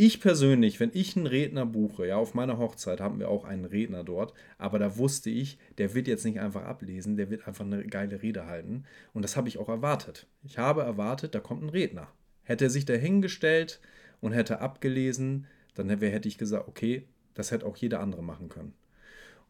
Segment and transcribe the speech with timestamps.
[0.00, 3.64] ich persönlich, wenn ich einen Redner buche, ja, auf meiner Hochzeit haben wir auch einen
[3.64, 7.64] Redner dort, aber da wusste ich, der wird jetzt nicht einfach ablesen, der wird einfach
[7.64, 8.84] eine geile Rede halten.
[9.12, 10.28] Und das habe ich auch erwartet.
[10.44, 12.06] Ich habe erwartet, da kommt ein Redner.
[12.44, 13.80] Hätte er sich da hingestellt
[14.20, 17.02] und hätte abgelesen, dann hätte ich gesagt, okay,
[17.34, 18.74] das hätte auch jeder andere machen können.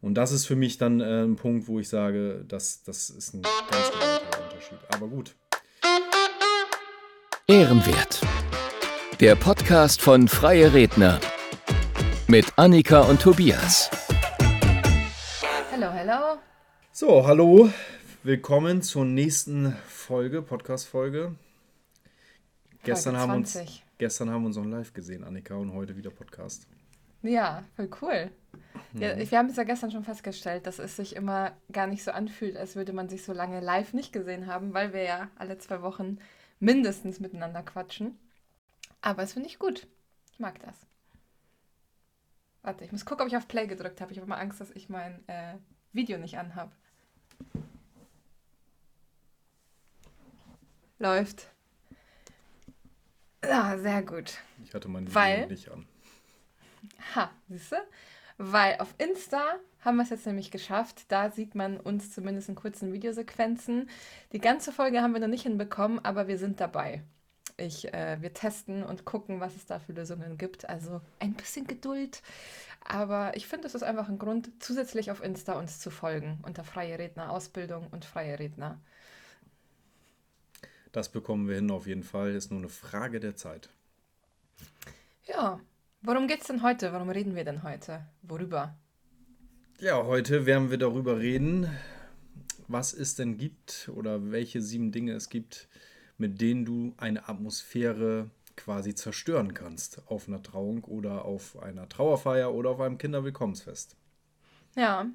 [0.01, 3.35] Und das ist für mich dann äh, ein Punkt, wo ich sage, das, das ist
[3.35, 4.79] ein ganz großer Unterschied.
[4.95, 5.35] Aber gut.
[7.47, 8.21] Ehrenwert.
[9.19, 11.19] Der Podcast von Freie Redner
[12.29, 13.91] mit Annika und Tobias.
[15.73, 16.39] Hallo, hallo.
[16.93, 17.69] So, hallo.
[18.23, 21.35] Willkommen zur nächsten Folge, Podcast-Folge.
[22.83, 23.59] Gestern, haben uns,
[23.97, 26.65] gestern haben wir uns noch live gesehen, Annika, und heute wieder Podcast.
[27.21, 28.31] Ja, voll cool.
[28.93, 32.11] Ja, wir haben es ja gestern schon festgestellt, dass es sich immer gar nicht so
[32.11, 35.57] anfühlt, als würde man sich so lange live nicht gesehen haben, weil wir ja alle
[35.57, 36.19] zwei Wochen
[36.61, 38.17] mindestens miteinander quatschen.
[39.01, 39.87] Aber das finde ich gut.
[40.31, 40.75] Ich mag das.
[42.61, 44.11] Warte, ich muss gucken, ob ich auf Play gedrückt habe.
[44.11, 45.55] Ich habe immer Angst, dass ich mein äh,
[45.93, 46.71] Video nicht anhabe.
[50.97, 51.49] Läuft.
[53.41, 54.39] Ah, sehr gut.
[54.63, 55.87] Ich hatte mein Video Weil, nicht an.
[57.15, 57.77] Ha, siehst du?
[58.37, 61.05] Weil auf Insta haben wir es jetzt nämlich geschafft.
[61.09, 63.89] Da sieht man uns zumindest in kurzen Videosequenzen.
[64.33, 67.03] Die ganze Folge haben wir noch nicht hinbekommen, aber wir sind dabei.
[67.59, 70.69] Ich, äh, wir testen und gucken, was es da für Lösungen gibt.
[70.69, 72.21] Also ein bisschen Geduld.
[72.85, 76.63] Aber ich finde, es ist einfach ein Grund, zusätzlich auf Insta uns zu folgen unter
[76.63, 78.79] Freie Redner Ausbildung und Freie Redner.
[80.91, 82.31] Das bekommen wir hin auf jeden Fall.
[82.33, 83.69] Ist nur eine Frage der Zeit.
[85.25, 85.59] Ja,
[86.01, 86.91] worum geht es denn heute?
[86.93, 88.05] Warum reden wir denn heute?
[88.23, 88.75] Worüber?
[89.79, 91.69] Ja, heute werden wir darüber reden,
[92.67, 95.69] was es denn gibt oder welche sieben Dinge es gibt,
[96.19, 102.53] mit denen du eine Atmosphäre quasi zerstören kannst auf einer Trauung oder auf einer Trauerfeier
[102.53, 103.95] oder auf einem Kinderwillkommensfest.
[104.75, 105.07] Ja,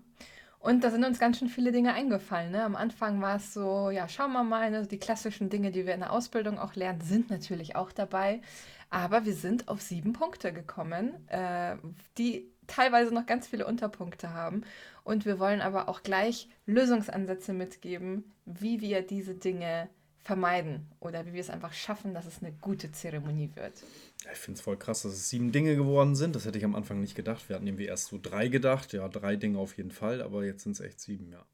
[0.58, 2.52] und da sind uns ganz schön viele Dinge eingefallen.
[2.52, 2.64] Ne?
[2.64, 4.86] Am Anfang war es so, ja, schauen wir mal, ne?
[4.86, 8.40] die klassischen Dinge, die wir in der Ausbildung auch lernen, sind natürlich auch dabei.
[8.88, 11.76] Aber wir sind auf sieben Punkte gekommen, äh,
[12.16, 14.62] die teilweise noch ganz viele Unterpunkte haben.
[15.02, 19.90] Und wir wollen aber auch gleich Lösungsansätze mitgeben, wie wir diese Dinge
[20.24, 23.84] vermeiden oder wie wir es einfach schaffen, dass es eine gute Zeremonie wird.
[24.32, 26.34] Ich finde es voll krass, dass es sieben Dinge geworden sind.
[26.34, 27.46] Das hätte ich am Anfang nicht gedacht.
[27.48, 28.94] Wir hatten irgendwie erst so drei gedacht.
[28.94, 31.44] Ja, drei Dinge auf jeden Fall, aber jetzt sind es echt sieben, ja.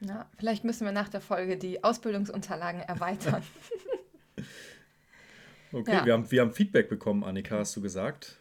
[0.00, 3.42] Ja, vielleicht müssen wir nach der Folge die Ausbildungsunterlagen erweitern.
[5.72, 6.06] okay, ja.
[6.06, 8.40] wir, haben, wir haben Feedback bekommen, Annika, hast du gesagt.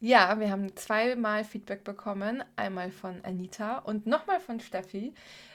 [0.00, 2.44] Ja, wir haben zweimal Feedback bekommen.
[2.56, 5.12] Einmal von Anita und nochmal von Steffi.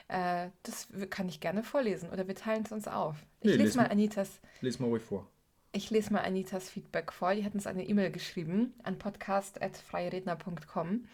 [0.08, 3.16] Äh, das kann ich gerne vorlesen oder wir teilen es uns auf.
[3.40, 4.40] Ich nee, lese mal Anitas.
[4.60, 5.26] Lies mal ruhig vor.
[5.72, 7.34] Ich lese mal Anitas Feedback vor.
[7.34, 11.06] Die hat uns eine E-Mail geschrieben an podcast.freieredner.com.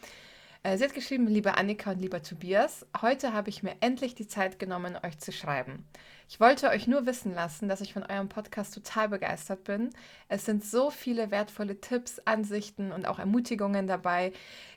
[0.62, 4.26] Äh, sie hat geschrieben, liebe Annika und lieber Tobias, heute habe ich mir endlich die
[4.26, 5.86] Zeit genommen, euch zu schreiben.
[6.30, 9.90] Ich wollte euch nur wissen lassen, dass ich von eurem Podcast total begeistert bin.
[10.28, 14.32] Es sind so viele wertvolle Tipps, Ansichten und auch Ermutigungen dabei,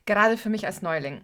[0.08, 1.22] gerade für mich als Neuling.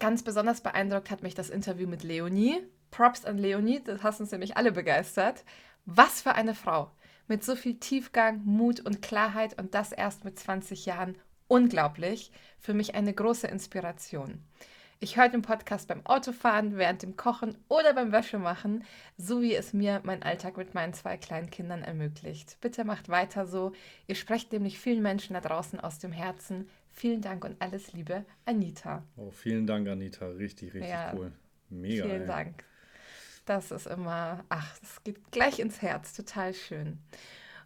[0.00, 2.60] Ganz besonders beeindruckt hat mich das Interview mit Leonie.
[2.90, 5.44] Props an Leonie, das hat uns nämlich alle begeistert.
[5.86, 6.90] Was für eine Frau!
[7.26, 11.16] Mit so viel Tiefgang, Mut und Klarheit und das erst mit 20 Jahren.
[11.48, 12.32] Unglaublich.
[12.58, 14.44] Für mich eine große Inspiration.
[15.00, 18.84] Ich höre den Podcast beim Autofahren, während dem Kochen oder beim Wäschemachen,
[19.16, 22.56] so wie es mir mein Alltag mit meinen zwei kleinen Kindern ermöglicht.
[22.60, 23.72] Bitte macht weiter so.
[24.06, 26.68] Ihr sprecht nämlich vielen Menschen da draußen aus dem Herzen.
[26.92, 29.02] Vielen Dank und alles Liebe, Anita.
[29.16, 30.26] Oh, vielen Dank, Anita.
[30.26, 31.32] Richtig, richtig ja, cool.
[31.68, 32.04] Mega.
[32.04, 32.26] Vielen ey.
[32.26, 32.64] Dank.
[33.46, 36.14] Das ist immer, ach, das geht gleich ins Herz.
[36.14, 36.98] Total schön.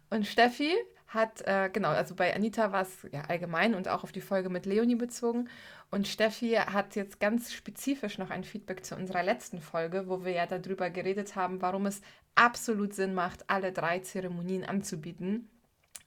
[0.09, 0.73] Und Steffi
[1.09, 4.49] hat, äh, genau, also bei Anita war es ja allgemein und auch auf die Folge
[4.49, 5.49] mit Leonie bezogen.
[5.91, 10.33] Und Steffi hat jetzt ganz spezifisch noch ein Feedback zu unserer letzten Folge, wo wir
[10.33, 12.01] ja darüber geredet haben, warum es
[12.35, 15.49] absolut Sinn macht, alle drei Zeremonien anzubieten.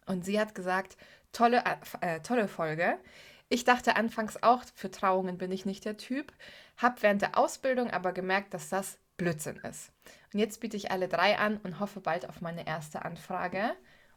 [0.07, 0.97] Und sie hat gesagt,
[1.33, 1.65] Tolle,
[2.03, 2.99] äh, tolle Folge.
[3.49, 6.33] Ich dachte anfangs auch, für Trauungen bin ich nicht der Typ,
[6.77, 9.93] habe während der Ausbildung aber gemerkt, dass das Blödsinn ist.
[10.33, 13.73] Und jetzt biete ich alle drei an und hoffe bald auf meine erste Anfrage.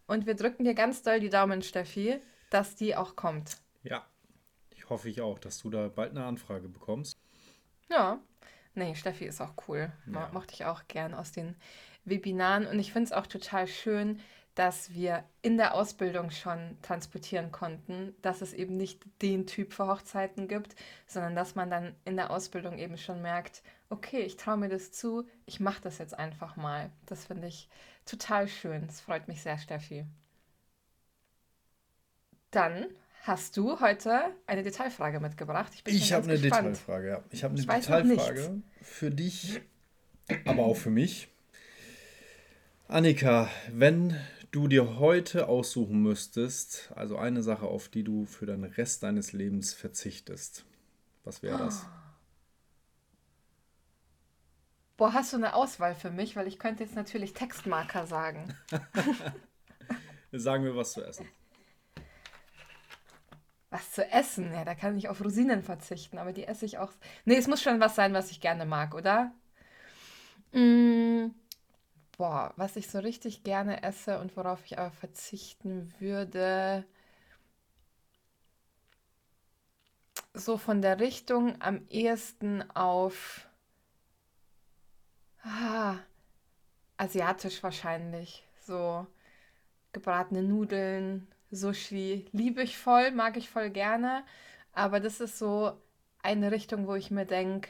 [0.08, 2.20] Und wir drücken dir ganz doll die Daumen, Steffi,
[2.50, 3.58] dass die auch kommt.
[3.84, 4.06] Ja,
[4.72, 7.18] ich hoffe ich auch, dass du da bald eine Anfrage bekommst.
[7.90, 8.20] Ja,
[8.76, 9.92] nee, Steffi ist auch cool.
[10.12, 10.30] Ja.
[10.32, 11.56] Mochte ich auch gern aus den
[12.04, 12.68] Webinaren.
[12.68, 14.20] Und ich finde es auch total schön,
[14.56, 19.88] dass wir in der Ausbildung schon transportieren konnten, dass es eben nicht den Typ für
[19.88, 20.76] Hochzeiten gibt,
[21.08, 24.92] sondern dass man dann in der Ausbildung eben schon merkt, okay, ich traue mir das
[24.92, 26.90] zu, ich mache das jetzt einfach mal.
[27.06, 27.70] Das finde ich
[28.06, 28.88] total schön.
[28.88, 30.06] Das freut mich sehr, Steffi.
[32.52, 32.88] Dann
[33.24, 35.72] hast du heute eine Detailfrage mitgebracht.
[35.86, 36.68] Ich, ich habe eine gespannt.
[36.68, 37.24] Detailfrage, ja.
[37.32, 39.62] Ich habe eine ich Detailfrage für dich,
[40.46, 41.28] aber auch für mich.
[42.88, 44.16] Annika, wenn
[44.52, 49.34] du dir heute aussuchen müsstest, also eine Sache, auf die du für den Rest deines
[49.34, 50.66] Lebens verzichtest,
[51.24, 51.88] was wäre das?
[54.98, 56.36] Boah, hast du eine Auswahl für mich?
[56.36, 58.56] Weil ich könnte jetzt natürlich Textmarker sagen.
[60.32, 61.28] sagen wir was zu essen.
[63.70, 64.54] Was zu essen?
[64.54, 66.94] Ja, da kann ich auf Rosinen verzichten, aber die esse ich auch.
[67.26, 69.34] Nee, es muss schon was sein, was ich gerne mag, oder?
[70.54, 71.32] Mm,
[72.18, 76.86] boah, was ich so richtig gerne esse und worauf ich aber verzichten würde.
[80.34, 83.46] So von der Richtung am ehesten auf.
[85.46, 86.00] Ah,
[86.98, 88.44] asiatisch wahrscheinlich.
[88.62, 89.06] So
[89.94, 94.26] gebratene Nudeln, Sushi liebe ich voll, mag ich voll gerne.
[94.74, 95.80] Aber das ist so
[96.24, 97.70] eine Richtung, wo ich mir denke,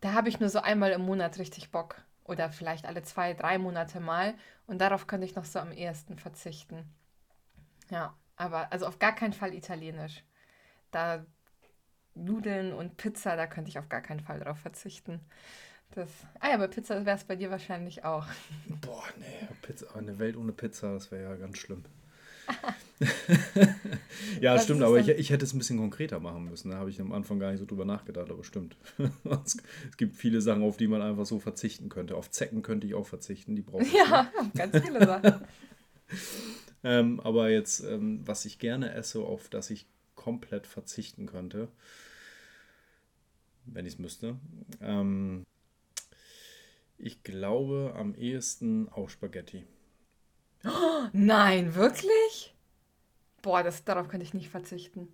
[0.00, 2.02] da habe ich nur so einmal im Monat richtig Bock.
[2.24, 4.34] Oder vielleicht alle zwei, drei Monate mal.
[4.66, 6.84] Und darauf könnte ich noch so am ehesten verzichten.
[7.90, 10.24] Ja, aber also auf gar keinen Fall italienisch.
[10.90, 11.24] Da
[12.14, 15.20] Nudeln und Pizza, da könnte ich auf gar keinen Fall drauf verzichten.
[15.94, 16.10] Das,
[16.40, 18.26] ah ja, bei Pizza wäre es bei dir wahrscheinlich auch.
[18.82, 21.84] Boah, nee, Pizza, eine Welt ohne Pizza, das wäre ja ganz schlimm.
[24.40, 26.70] ja, Was stimmt, aber ich, ich hätte es ein bisschen konkreter machen müssen.
[26.70, 28.76] Da habe ich am Anfang gar nicht so drüber nachgedacht, aber stimmt.
[29.44, 29.56] es,
[29.96, 32.16] gibt viele Sachen, auf die man einfach so verzichten könnte.
[32.16, 33.92] Auf Zecken könnte ich auch verzichten, die brauche ich.
[33.92, 34.54] Ja, nicht.
[34.54, 35.44] ganz viele Sachen.
[36.84, 41.68] ähm, aber jetzt, ähm, was ich gerne esse, auf das ich komplett verzichten könnte,
[43.66, 44.36] wenn ich es müsste.
[44.80, 45.44] Ähm,
[46.98, 49.64] ich glaube am ehesten auch Spaghetti.
[50.64, 52.54] Oh, nein, wirklich?
[53.42, 55.08] Boah, das, darauf könnte ich nicht verzichten.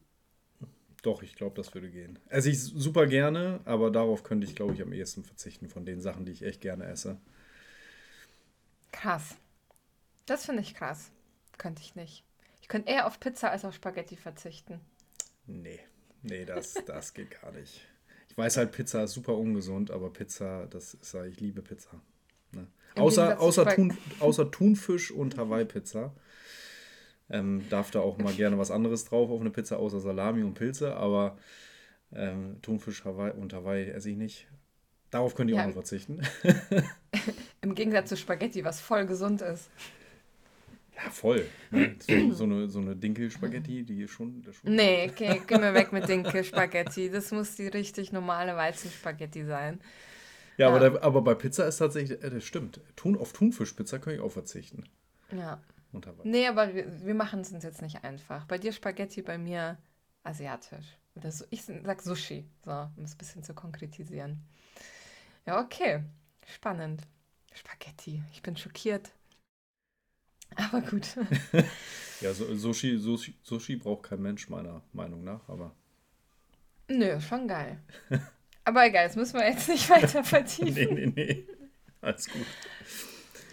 [1.03, 2.19] Doch, ich glaube, das würde gehen.
[2.29, 6.01] Esse ich super gerne, aber darauf könnte ich, glaube ich, am ehesten verzichten von den
[6.01, 7.19] Sachen, die ich echt gerne esse.
[8.93, 9.37] Krass.
[10.27, 11.11] Das finde ich krass.
[11.59, 12.25] Könnte ich nicht.
[12.61, 14.81] Ich könnte eher auf Pizza als auf Spaghetti verzichten.
[15.47, 15.81] Nee,
[16.23, 17.89] nee, das, das geht gar nicht.
[18.33, 21.91] Ich weiß halt, Pizza ist super ungesund, aber Pizza, das ist ich liebe Pizza.
[22.53, 22.67] Ne?
[22.95, 26.15] Außer, außer, Thun, außer Thunfisch und Hawaii-Pizza.
[27.29, 30.55] Ähm, darf da auch mal gerne was anderes drauf auf eine Pizza, außer Salami und
[30.55, 31.37] Pilze, aber
[32.15, 34.49] ähm, Thunfisch Hawaii und Hawaii esse ich nicht.
[35.11, 36.23] Darauf könnt ihr ja, auch mal verzichten.
[37.61, 39.69] Im Gegensatz zu Spaghetti, was voll gesund ist.
[41.05, 41.47] Ja, voll.
[41.71, 41.97] Ne?
[42.01, 44.43] So, so, eine, so eine Dinkelspaghetti, die ist schon.
[44.43, 47.11] Das schon nee, okay, geh mir weg mit Dinkelspaghetti.
[47.11, 49.81] Das muss die richtig normale Weizenspaghetti sein.
[50.57, 50.75] Ja, ja.
[50.75, 52.81] Aber, da, aber bei Pizza ist tatsächlich, äh, das stimmt.
[52.97, 54.85] Thun, auf Thunfischpizza kann ich auch verzichten.
[55.37, 55.61] Ja.
[56.25, 58.47] Nee, aber wir, wir machen es uns jetzt nicht einfach.
[58.47, 59.77] Bei dir Spaghetti, bei mir
[60.23, 60.87] asiatisch.
[61.15, 64.43] Oder so, ich sag Sushi, so, um es ein bisschen zu konkretisieren.
[65.47, 66.03] Ja, okay.
[66.47, 67.03] Spannend.
[67.53, 68.23] Spaghetti.
[68.33, 69.13] Ich bin schockiert.
[70.57, 71.17] Aber gut.
[72.21, 75.75] ja, so, Sushi, Sushi, Sushi braucht kein Mensch, meiner Meinung nach, aber.
[76.89, 77.81] Nö, schon geil.
[78.65, 80.75] Aber egal, das müssen wir jetzt nicht weiter vertiefen.
[80.75, 81.47] nee, nee, nee.
[82.01, 82.47] Alles gut.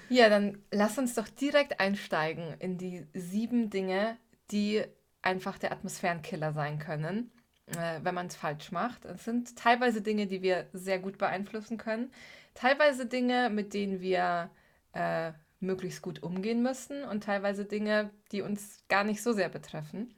[0.10, 4.18] Ja, dann lass uns doch direkt einsteigen in die sieben Dinge,
[4.52, 4.84] die
[5.22, 7.32] einfach der Atmosphärenkiller sein können,
[7.68, 9.06] äh, wenn man es falsch macht.
[9.06, 12.12] Es sind teilweise Dinge, die wir sehr gut beeinflussen können,
[12.56, 14.50] teilweise Dinge, mit denen wir
[14.94, 20.14] äh, möglichst gut umgehen müssen und teilweise Dinge, die uns gar nicht so sehr betreffen.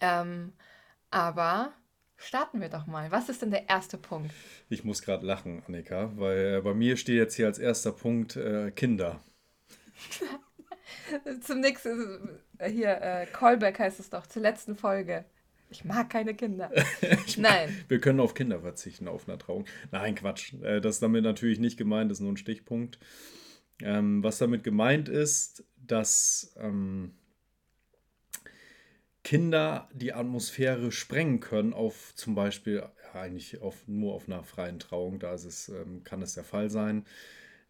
[0.00, 0.52] Ähm,
[1.10, 1.72] aber
[2.16, 3.10] starten wir doch mal.
[3.10, 4.32] Was ist denn der erste Punkt?
[4.68, 8.36] Ich muss gerade lachen, Annika, weil äh, bei mir steht jetzt hier als erster Punkt
[8.36, 9.20] äh, Kinder.
[11.42, 15.24] Zum nächsten, äh, hier, äh, Callback heißt es doch, zur letzten Folge.
[15.70, 16.70] Ich mag keine Kinder.
[17.36, 17.84] Nein.
[17.88, 19.64] Wir können auf Kinder verzichten, auf einer Trauung.
[19.90, 20.54] Nein, Quatsch.
[20.62, 22.98] Äh, das ist damit natürlich nicht gemeint, das ist nur ein Stichpunkt.
[23.84, 27.12] Ähm, was damit gemeint ist, dass ähm,
[29.24, 34.78] Kinder die Atmosphäre sprengen können, auf zum Beispiel, ja, eigentlich auf, nur auf einer freien
[34.78, 37.04] Trauung, da ist es, ähm, kann es der Fall sein,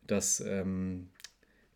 [0.07, 1.11] dass ähm,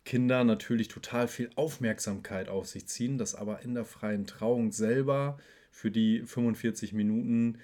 [0.05, 5.37] Kinder natürlich total viel Aufmerksamkeit auf sich ziehen, das aber in der freien Trauung selber
[5.69, 7.59] für die 45 Minuten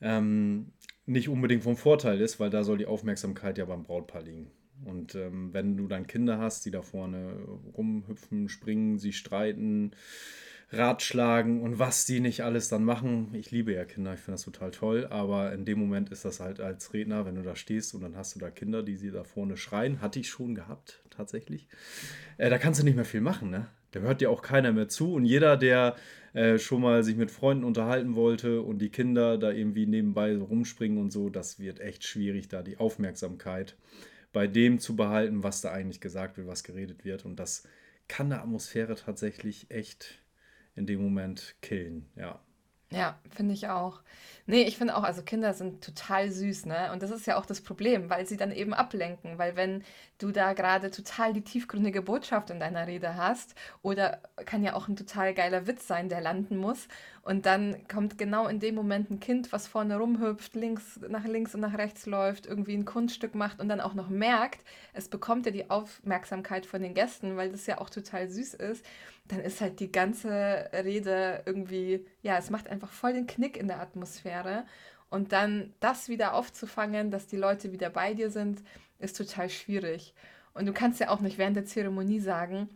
[0.00, 0.72] ähm,
[1.06, 4.50] nicht unbedingt vom Vorteil ist, weil da soll die Aufmerksamkeit ja beim Brautpaar liegen.
[4.84, 7.34] Und ähm, wenn du dann Kinder hast, die da vorne
[7.76, 9.92] rumhüpfen, springen, sie streiten,
[10.72, 13.28] ratschlagen und was die nicht alles dann machen.
[13.34, 16.40] Ich liebe ja Kinder, ich finde das total toll, aber in dem Moment ist das
[16.40, 19.12] halt als Redner, wenn du da stehst und dann hast du da Kinder, die sie
[19.12, 21.68] da vorne schreien, hatte ich schon gehabt, tatsächlich.
[22.36, 23.68] Äh, da kannst du nicht mehr viel machen, ne?
[23.96, 25.14] da hört ja auch keiner mehr zu.
[25.14, 25.96] Und jeder, der
[26.34, 30.98] äh, schon mal sich mit Freunden unterhalten wollte und die Kinder da irgendwie nebenbei rumspringen
[30.98, 33.76] und so, das wird echt schwierig, da die Aufmerksamkeit
[34.36, 37.24] bei dem zu behalten, was da eigentlich gesagt wird, was geredet wird.
[37.24, 37.66] Und das
[38.06, 40.22] kann eine Atmosphäre tatsächlich echt
[40.74, 42.45] in dem Moment killen, ja.
[42.92, 44.00] Ja, finde ich auch.
[44.46, 46.92] Nee, ich finde auch, also Kinder sind total süß, ne?
[46.92, 49.38] Und das ist ja auch das Problem, weil sie dann eben ablenken.
[49.38, 49.82] Weil wenn
[50.18, 54.86] du da gerade total die tiefgründige Botschaft in deiner Rede hast, oder kann ja auch
[54.86, 56.86] ein total geiler Witz sein, der landen muss,
[57.22, 61.56] und dann kommt genau in dem Moment ein Kind, was vorne rumhüpft, links nach links
[61.56, 64.60] und nach rechts läuft, irgendwie ein Kunststück macht und dann auch noch merkt,
[64.92, 68.86] es bekommt ja die Aufmerksamkeit von den Gästen, weil das ja auch total süß ist,
[69.28, 73.68] dann ist halt die ganze Rede irgendwie, ja, es macht einfach voll den Knick in
[73.68, 74.64] der Atmosphäre.
[75.08, 78.62] Und dann das wieder aufzufangen, dass die Leute wieder bei dir sind,
[78.98, 80.14] ist total schwierig.
[80.54, 82.68] Und du kannst ja auch nicht während der Zeremonie sagen,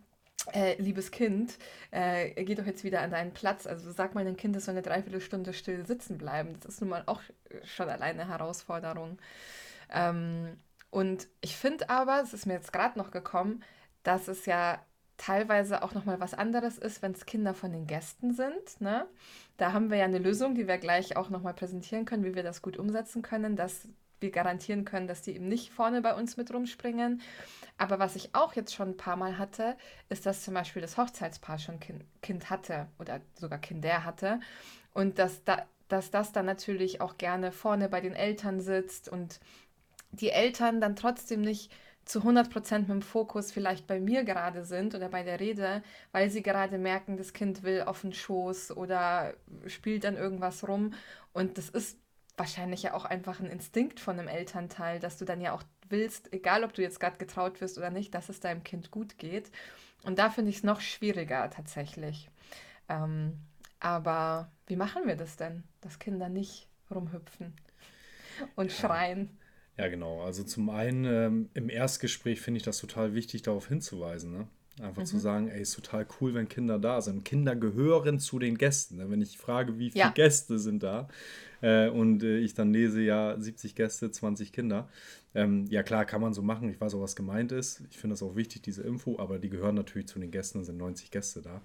[0.53, 1.57] äh, liebes Kind,
[1.91, 3.67] äh, geh doch jetzt wieder an deinen Platz.
[3.67, 6.55] Also sag mal, dein Kind ist so eine Dreiviertelstunde still sitzen bleiben.
[6.59, 7.21] Das ist nun mal auch
[7.63, 9.19] schon alleine eine Herausforderung.
[9.91, 10.57] Ähm,
[10.89, 13.63] und ich finde aber, es ist mir jetzt gerade noch gekommen,
[14.03, 14.83] dass es ja
[15.21, 18.81] teilweise auch nochmal was anderes ist, wenn es Kinder von den Gästen sind.
[18.81, 19.05] Ne?
[19.57, 22.41] Da haben wir ja eine Lösung, die wir gleich auch nochmal präsentieren können, wie wir
[22.41, 23.87] das gut umsetzen können, dass
[24.19, 27.21] wir garantieren können, dass die eben nicht vorne bei uns mit rumspringen.
[27.77, 29.77] Aber was ich auch jetzt schon ein paar Mal hatte,
[30.09, 34.39] ist, dass zum Beispiel das Hochzeitspaar schon kind, kind hatte oder sogar Kinder hatte.
[34.93, 39.39] Und dass, da, dass das dann natürlich auch gerne vorne bei den Eltern sitzt und
[40.11, 41.71] die Eltern dann trotzdem nicht
[42.11, 46.29] zu 100% mit dem Fokus vielleicht bei mir gerade sind oder bei der Rede, weil
[46.29, 49.33] sie gerade merken, das Kind will auf den Schoß oder
[49.67, 50.93] spielt dann irgendwas rum.
[51.31, 51.97] Und das ist
[52.35, 56.33] wahrscheinlich ja auch einfach ein Instinkt von einem Elternteil, dass du dann ja auch willst,
[56.33, 59.49] egal ob du jetzt gerade getraut wirst oder nicht, dass es deinem Kind gut geht.
[60.03, 62.29] Und da finde ich es noch schwieriger tatsächlich.
[62.89, 63.39] Ähm,
[63.79, 67.55] aber wie machen wir das denn, dass Kinder nicht rumhüpfen
[68.55, 69.37] und schreien?
[69.77, 70.21] Ja, genau.
[70.21, 74.31] Also zum einen ähm, im Erstgespräch finde ich das total wichtig, darauf hinzuweisen.
[74.31, 74.47] Ne?
[74.81, 75.07] Einfach mhm.
[75.07, 77.25] zu sagen, ey, ist total cool, wenn Kinder da sind.
[77.25, 78.97] Kinder gehören zu den Gästen.
[78.97, 79.09] Ne?
[79.09, 80.09] Wenn ich frage, wie viele ja.
[80.11, 81.07] Gäste sind da
[81.61, 84.89] äh, und äh, ich dann lese, ja, 70 Gäste, 20 Kinder.
[85.33, 86.69] Ähm, ja, klar, kann man so machen.
[86.69, 87.81] Ich weiß auch, was gemeint ist.
[87.89, 90.65] Ich finde das auch wichtig, diese Info, aber die gehören natürlich zu den Gästen, da
[90.65, 91.61] sind 90 Gäste da.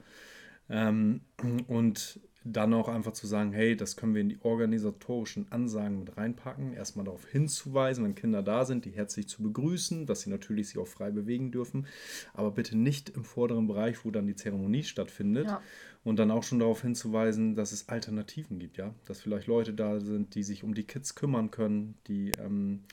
[0.68, 1.20] Ähm,
[1.68, 2.20] und
[2.52, 6.72] dann auch einfach zu sagen, hey, das können wir in die organisatorischen Ansagen mit reinpacken.
[6.72, 10.78] Erstmal darauf hinzuweisen, wenn Kinder da sind, die herzlich zu begrüßen, dass sie natürlich sich
[10.78, 11.86] auch frei bewegen dürfen,
[12.34, 15.46] aber bitte nicht im vorderen Bereich, wo dann die Zeremonie stattfindet.
[15.46, 15.60] Ja.
[16.04, 19.98] Und dann auch schon darauf hinzuweisen, dass es Alternativen gibt, ja, dass vielleicht Leute da
[19.98, 22.84] sind, die sich um die Kids kümmern können, die ähm,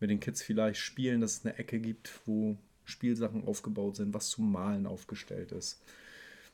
[0.00, 4.30] mit den Kids vielleicht spielen, dass es eine Ecke gibt, wo Spielsachen aufgebaut sind, was
[4.30, 5.82] zum Malen aufgestellt ist.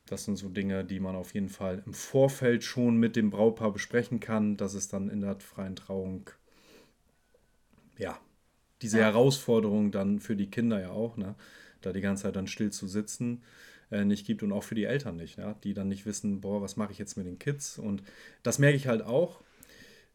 [0.08, 3.72] Das sind so Dinge, die man auf jeden Fall im Vorfeld schon mit dem Brautpaar
[3.72, 6.30] besprechen kann, dass es dann in der freien Trauung,
[7.98, 8.18] ja,
[8.82, 9.06] diese ja.
[9.06, 11.34] Herausforderung dann für die Kinder ja auch, ne,
[11.80, 13.42] da die ganze Zeit dann still zu sitzen,
[13.90, 16.62] äh, nicht gibt und auch für die Eltern nicht, ja, die dann nicht wissen, boah,
[16.62, 17.78] was mache ich jetzt mit den Kids?
[17.78, 18.02] Und
[18.42, 19.42] das merke ich halt auch.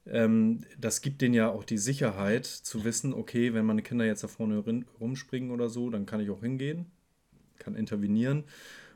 [0.05, 4.23] Ähm, das gibt denen ja auch die Sicherheit zu wissen, okay, wenn meine Kinder jetzt
[4.23, 4.63] da vorne
[4.99, 6.87] rumspringen oder so, dann kann ich auch hingehen,
[7.59, 8.45] kann intervenieren.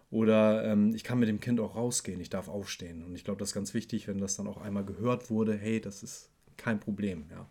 [0.09, 3.03] Oder ähm, ich kann mit dem Kind auch rausgehen, ich darf aufstehen.
[3.03, 5.81] Und ich glaube, das ist ganz wichtig, wenn das dann auch einmal gehört wurde, hey,
[5.81, 7.45] das ist kein Problem, ja.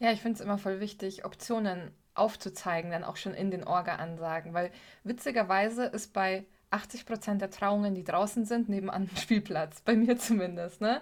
[0.00, 4.52] Ja, ich finde es immer voll wichtig, Optionen aufzuzeigen, dann auch schon in den Orga-Ansagen,
[4.52, 4.70] weil
[5.04, 10.18] witzigerweise ist bei 80 Prozent der Trauungen, die draußen sind, nebenan ein Spielplatz, bei mir
[10.18, 11.00] zumindest, ne?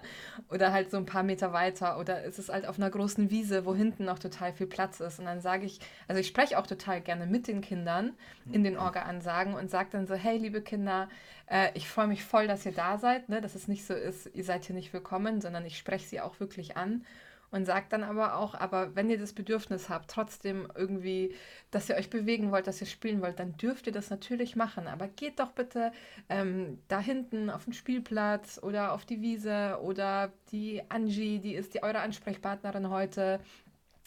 [0.49, 1.99] Oder halt so ein paar Meter weiter.
[1.99, 5.19] Oder ist es halt auf einer großen Wiese, wo hinten noch total viel Platz ist.
[5.19, 8.13] Und dann sage ich, also ich spreche auch total gerne mit den Kindern
[8.51, 11.07] in den Orga-Ansagen und sage dann so, hey, liebe Kinder,
[11.45, 13.39] äh, ich freue mich voll, dass ihr da seid, ne?
[13.39, 16.39] Dass es nicht so ist, ihr seid hier nicht willkommen, sondern ich spreche sie auch
[16.39, 17.05] wirklich an
[17.51, 21.33] und sagt dann aber auch, aber wenn ihr das Bedürfnis habt, trotzdem irgendwie,
[21.71, 24.87] dass ihr euch bewegen wollt, dass ihr spielen wollt, dann dürft ihr das natürlich machen.
[24.87, 25.91] Aber geht doch bitte
[26.29, 31.73] ähm, da hinten auf den Spielplatz oder auf die Wiese oder die Angie, die ist
[31.73, 33.39] die eure Ansprechpartnerin heute.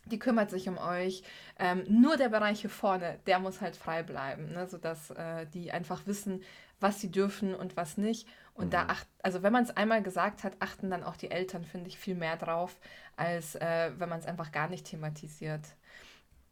[0.06, 1.22] Die kümmert sich um euch.
[1.58, 4.66] Ähm, nur der Bereich hier vorne, der muss halt frei bleiben, ne?
[4.66, 6.42] sodass äh, die einfach wissen,
[6.80, 8.26] was sie dürfen und was nicht.
[8.54, 8.70] Und mhm.
[8.70, 11.88] da acht, also wenn man es einmal gesagt hat, achten dann auch die Eltern, finde
[11.88, 12.76] ich, viel mehr drauf,
[13.16, 15.62] als äh, wenn man es einfach gar nicht thematisiert.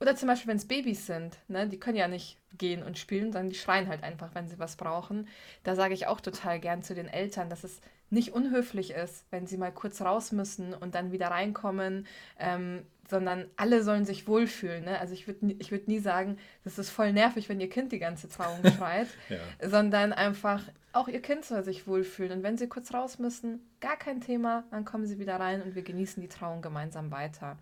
[0.01, 3.33] Oder zum Beispiel, wenn es Babys sind, ne, die können ja nicht gehen und spielen,
[3.33, 5.29] sondern die schreien halt einfach, wenn sie was brauchen.
[5.63, 9.47] Da sage ich auch total gern zu den Eltern, dass es nicht unhöflich ist, wenn
[9.47, 12.07] sie mal kurz raus müssen und dann wieder reinkommen.
[12.39, 14.85] Ähm, sondern alle sollen sich wohlfühlen.
[14.85, 14.99] Ne?
[14.99, 17.99] Also ich würde ich würd nie sagen, das ist voll nervig, wenn ihr Kind die
[17.99, 19.69] ganze Trauung schreit, ja.
[19.69, 20.63] sondern einfach
[20.93, 22.39] auch ihr Kind soll sich wohlfühlen.
[22.39, 25.75] Und wenn sie kurz raus müssen, gar kein Thema, dann kommen sie wieder rein und
[25.75, 27.47] wir genießen die Trauung gemeinsam weiter.
[27.47, 27.57] Ja.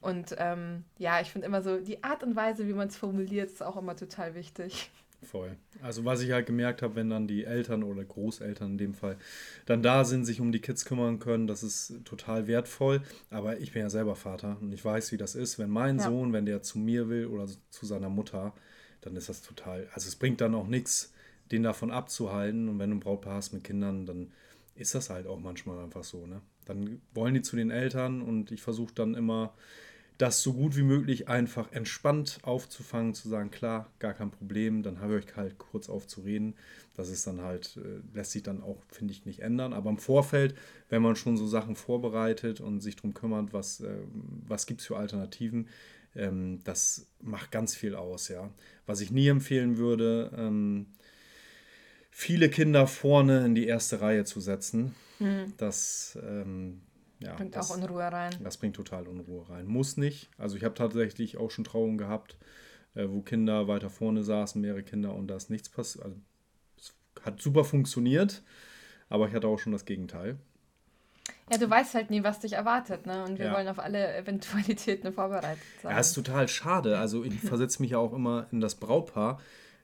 [0.00, 3.50] Und ähm, ja, ich finde immer so, die Art und Weise, wie man es formuliert,
[3.50, 4.90] ist auch immer total wichtig.
[5.22, 5.56] Voll.
[5.80, 9.16] Also was ich halt gemerkt habe, wenn dann die Eltern oder Großeltern in dem Fall
[9.66, 13.02] dann da sind, sich um die Kids kümmern können, das ist total wertvoll.
[13.30, 15.58] Aber ich bin ja selber Vater und ich weiß, wie das ist.
[15.58, 16.04] Wenn mein ja.
[16.04, 18.52] Sohn, wenn der zu mir will oder zu seiner Mutter,
[19.00, 21.12] dann ist das total, also es bringt dann auch nichts,
[21.50, 22.68] den davon abzuhalten.
[22.68, 24.32] Und wenn du ein Brautpaar hast mit Kindern, dann
[24.74, 26.26] ist das halt auch manchmal einfach so.
[26.26, 26.40] Ne?
[26.64, 29.54] Dann wollen die zu den Eltern und ich versuche dann immer
[30.22, 35.00] das so gut wie möglich einfach entspannt aufzufangen, zu sagen, klar, gar kein Problem, dann
[35.00, 36.54] habe ich euch halt kurz aufzureden.
[36.94, 39.72] Das ist dann halt, äh, lässt sich dann auch, finde ich, nicht ändern.
[39.72, 40.54] Aber im Vorfeld,
[40.90, 43.96] wenn man schon so Sachen vorbereitet und sich darum kümmert, was, äh,
[44.46, 45.66] was gibt es für Alternativen,
[46.14, 48.48] ähm, das macht ganz viel aus, ja.
[48.86, 50.86] Was ich nie empfehlen würde, ähm,
[52.12, 54.94] viele Kinder vorne in die erste Reihe zu setzen.
[55.18, 55.52] Mhm.
[55.56, 56.82] Das ähm,
[57.22, 58.32] ja, bringt das, auch Unruhe rein.
[58.42, 59.66] Das bringt total Unruhe rein.
[59.66, 60.30] Muss nicht.
[60.38, 62.36] Also ich habe tatsächlich auch schon Trauungen gehabt,
[62.94, 66.04] äh, wo Kinder weiter vorne saßen, mehrere Kinder und da ist nichts passiert.
[66.04, 66.16] Also
[66.76, 68.42] es hat super funktioniert,
[69.08, 70.38] aber ich hatte auch schon das Gegenteil.
[71.50, 73.24] Ja, du weißt halt nie, was dich erwartet, ne?
[73.24, 73.54] Und wir ja.
[73.54, 75.92] wollen auf alle Eventualitäten vorbereitet sein.
[75.92, 76.98] Ja, ist total schade.
[76.98, 79.40] Also ich versetze mich ja auch immer in das Brautpaar,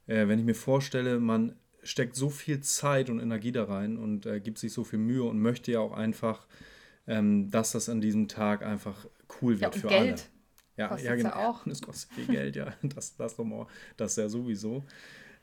[0.07, 4.27] äh, wenn ich mir vorstelle, man steckt so viel Zeit und Energie da rein und
[4.27, 6.47] äh, gibt sich so viel Mühe und möchte ja auch einfach
[7.09, 9.07] ähm, dass das an diesem Tag einfach
[9.41, 10.29] cool wird ja, für Geld.
[10.77, 10.91] alle.
[10.91, 11.31] Ja, ja, genau.
[11.31, 11.67] Ja auch.
[11.67, 12.73] Das kostet viel Geld, ja.
[12.83, 14.85] Das, das, mal, das ja sowieso.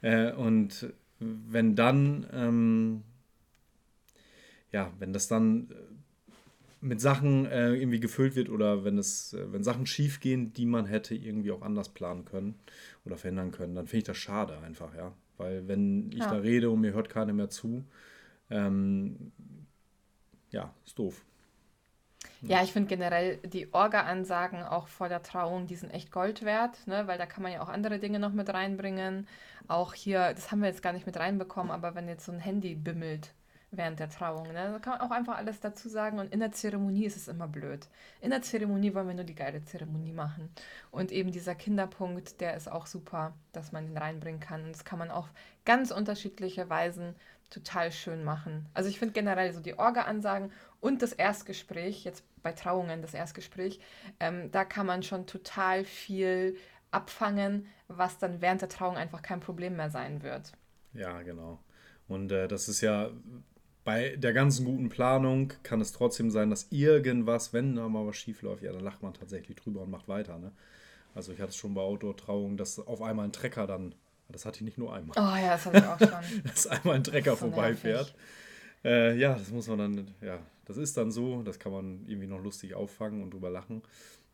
[0.01, 3.03] Äh, und wenn dann, ähm,
[4.71, 5.75] ja, wenn das dann äh,
[6.81, 10.65] mit Sachen äh, irgendwie gefüllt wird oder wenn es, äh, wenn Sachen schief gehen, die
[10.65, 12.55] man hätte irgendwie auch anders planen können
[13.05, 15.13] oder verhindern können, dann finde ich das schade einfach, ja.
[15.37, 16.29] Weil wenn ich ja.
[16.29, 17.83] da rede und mir hört keiner mehr zu,
[18.49, 19.31] ähm,
[20.51, 21.25] ja, ist doof.
[22.41, 26.85] Ja, ich finde generell die Orga-Ansagen auch vor der Trauung, die sind echt Gold wert,
[26.87, 27.07] ne?
[27.07, 29.27] weil da kann man ja auch andere Dinge noch mit reinbringen.
[29.67, 32.39] Auch hier, das haben wir jetzt gar nicht mit reinbekommen, aber wenn jetzt so ein
[32.39, 33.33] Handy bimmelt
[33.71, 34.71] während der Trauung, ne?
[34.71, 36.19] da kann man auch einfach alles dazu sagen.
[36.19, 37.87] Und in der Zeremonie ist es immer blöd.
[38.21, 40.49] In der Zeremonie wollen wir nur die geile Zeremonie machen.
[40.91, 44.63] Und eben dieser Kinderpunkt, der ist auch super, dass man den reinbringen kann.
[44.65, 45.29] Und das kann man auf
[45.65, 47.15] ganz unterschiedliche Weisen
[47.49, 48.67] total schön machen.
[48.73, 50.51] Also ich finde generell so die Orga-Ansagen
[50.85, 53.79] und das Erstgespräch, jetzt bei Trauungen das Erstgespräch,
[54.19, 56.57] ähm, da kann man schon total viel
[56.91, 60.51] abfangen, was dann während der Trauung einfach kein Problem mehr sein wird.
[60.93, 61.57] Ja, genau.
[62.07, 63.09] Und äh, das ist ja
[63.83, 68.17] bei der ganzen guten Planung kann es trotzdem sein, dass irgendwas, wenn da mal was
[68.17, 70.37] schief läuft, ja, dann lacht man tatsächlich drüber und macht weiter.
[70.37, 70.51] Ne?
[71.15, 73.95] Also ich hatte es schon bei Outdoor-Trauungen, dass auf einmal ein Trecker dann
[74.29, 75.15] das hatte ich nicht nur einmal.
[75.17, 76.43] Oh ja, das hatte ich auch schon.
[76.43, 78.15] Dass einmal ein Trecker so vorbeifährt.
[78.83, 81.41] Äh, ja, das muss man dann, ja, das ist dann so.
[81.43, 83.81] Das kann man irgendwie noch lustig auffangen und drüber lachen.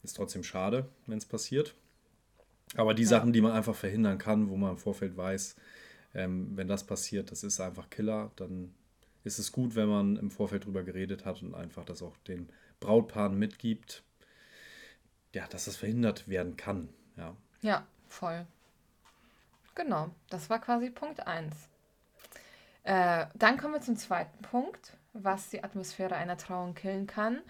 [0.03, 1.75] Ist trotzdem schade, wenn es passiert.
[2.75, 3.09] Aber die ja.
[3.09, 5.55] Sachen, die man einfach verhindern kann, wo man im Vorfeld weiß,
[6.13, 8.73] ähm, wenn das passiert, das ist einfach Killer, dann
[9.23, 12.49] ist es gut, wenn man im Vorfeld drüber geredet hat und einfach das auch den
[12.79, 14.03] Brautpaaren mitgibt,
[15.33, 16.89] ja, dass das verhindert werden kann.
[17.17, 18.45] Ja, ja voll.
[19.75, 21.53] Genau, das war quasi Punkt 1.
[22.83, 27.41] Äh, dann kommen wir zum zweiten Punkt, was die Atmosphäre einer Trauung killen kann.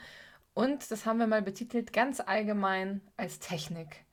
[0.54, 4.06] Und das haben wir mal betitelt ganz allgemein als Technik.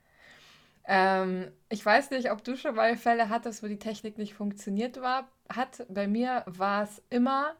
[0.84, 5.00] Ähm, ich weiß nicht, ob du schon mal Fälle hattest, wo die Technik nicht funktioniert
[5.00, 5.28] war.
[5.48, 7.56] Hat bei mir war es immer,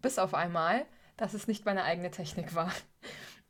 [0.00, 0.86] bis auf einmal,
[1.16, 2.72] dass es nicht meine eigene Technik war.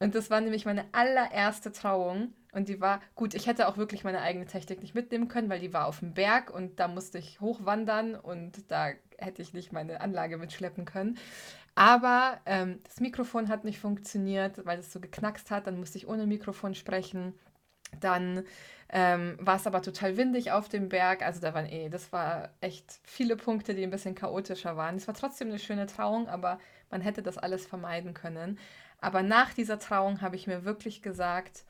[0.00, 2.32] Und das war nämlich meine allererste Trauung.
[2.52, 5.60] Und die war, gut, ich hätte auch wirklich meine eigene Technik nicht mitnehmen können, weil
[5.60, 9.72] die war auf dem Berg und da musste ich hochwandern und da hätte ich nicht
[9.72, 11.18] meine Anlage mitschleppen können.
[11.74, 15.66] Aber ähm, das Mikrofon hat nicht funktioniert, weil es so geknackst hat.
[15.66, 17.34] Dann musste ich ohne Mikrofon sprechen.
[18.00, 18.44] Dann
[18.90, 21.22] ähm, war es aber total windig auf dem Berg.
[21.22, 24.96] Also da waren eh, das war echt viele Punkte, die ein bisschen chaotischer waren.
[24.96, 26.58] Es war trotzdem eine schöne Trauung, aber
[26.90, 28.58] man hätte das alles vermeiden können.
[29.00, 31.64] Aber nach dieser Trauung habe ich mir wirklich gesagt,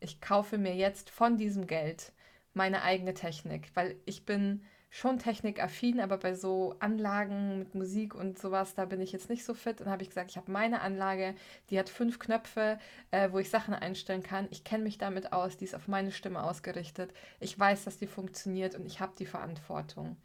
[0.00, 2.12] ich kaufe mir jetzt von diesem Geld
[2.54, 4.62] meine eigene Technik, weil ich bin
[4.96, 9.44] schon technikaffin, aber bei so Anlagen mit Musik und sowas, da bin ich jetzt nicht
[9.44, 9.82] so fit.
[9.82, 11.34] Und habe ich gesagt, ich habe meine Anlage,
[11.68, 12.78] die hat fünf Knöpfe,
[13.10, 14.48] äh, wo ich Sachen einstellen kann.
[14.50, 17.12] Ich kenne mich damit aus, die ist auf meine Stimme ausgerichtet.
[17.40, 20.16] Ich weiß, dass die funktioniert und ich habe die Verantwortung.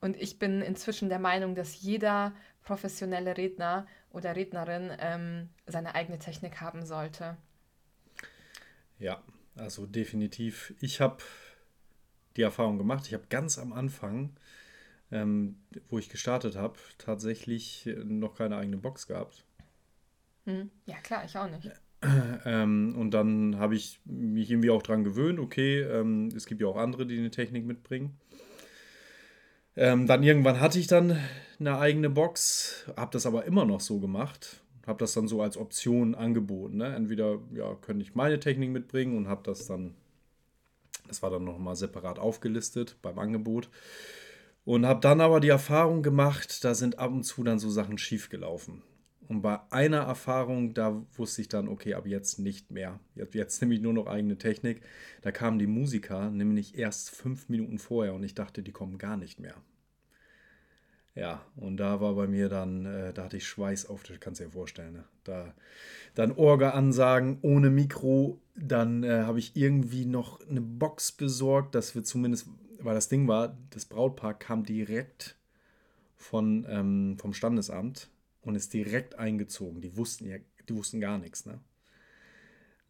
[0.00, 2.32] Und ich bin inzwischen der Meinung, dass jeder
[2.62, 7.36] professionelle Redner oder Rednerin ähm, seine eigene Technik haben sollte.
[8.98, 9.22] Ja,
[9.54, 10.74] also definitiv.
[10.80, 11.18] Ich habe
[12.36, 13.06] die Erfahrung gemacht.
[13.06, 14.30] Ich habe ganz am Anfang,
[15.10, 15.56] ähm,
[15.88, 19.44] wo ich gestartet habe, tatsächlich noch keine eigene Box gehabt.
[20.44, 20.70] Hm.
[20.86, 21.70] Ja, klar, ich auch nicht.
[22.44, 26.66] Ähm, und dann habe ich mich irgendwie auch dran gewöhnt, okay, ähm, es gibt ja
[26.66, 28.18] auch andere, die eine Technik mitbringen.
[29.76, 31.18] Ähm, dann irgendwann hatte ich dann
[31.58, 35.56] eine eigene Box, habe das aber immer noch so gemacht, habe das dann so als
[35.56, 36.76] Option angeboten.
[36.76, 36.94] Ne?
[36.94, 39.94] Entweder ja, könnte ich meine Technik mitbringen und habe das dann,
[41.08, 43.68] das war dann nochmal separat aufgelistet beim Angebot.
[44.64, 47.98] Und habe dann aber die Erfahrung gemacht, da sind ab und zu dann so Sachen
[47.98, 48.82] schief gelaufen.
[49.28, 53.00] Und bei einer Erfahrung, da wusste ich dann, okay, ab jetzt nicht mehr.
[53.14, 54.82] Jetzt, jetzt nehme ich nur noch eigene Technik.
[55.22, 59.16] Da kamen die Musiker nämlich erst fünf Minuten vorher und ich dachte, die kommen gar
[59.16, 59.54] nicht mehr.
[61.14, 64.40] Ja, und da war bei mir dann, äh, da hatte ich Schweiß auf, das kannst
[64.40, 64.94] du dir vorstellen.
[64.94, 65.04] Ne?
[65.22, 65.54] Da
[66.14, 72.04] dann Orga-Ansagen ohne Mikro, dann äh, habe ich irgendwie noch eine Box besorgt, dass wir
[72.04, 72.48] zumindest,
[72.80, 75.36] weil das Ding war, das Brautpaar kam direkt
[76.16, 78.08] von, ähm, vom Standesamt
[78.42, 79.80] und ist direkt eingezogen.
[79.80, 80.36] Die wussten ja,
[80.68, 81.58] die wussten gar nichts, ne?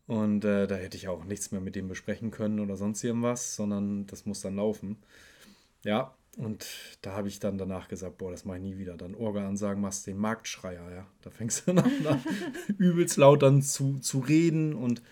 [0.07, 3.57] Und äh, da hätte ich auch nichts mehr mit dem besprechen können oder sonst irgendwas,
[3.57, 4.98] sondern das muss dann laufen.
[5.83, 6.66] Ja, und
[7.00, 8.96] da habe ich dann danach gesagt, boah, das mache ich nie wieder.
[8.96, 11.07] Dann Orga-Ansagen machst den Marktschreier, ja.
[11.22, 12.22] Da fängst du dann an,
[12.77, 15.03] übelst laut dann zu, zu reden und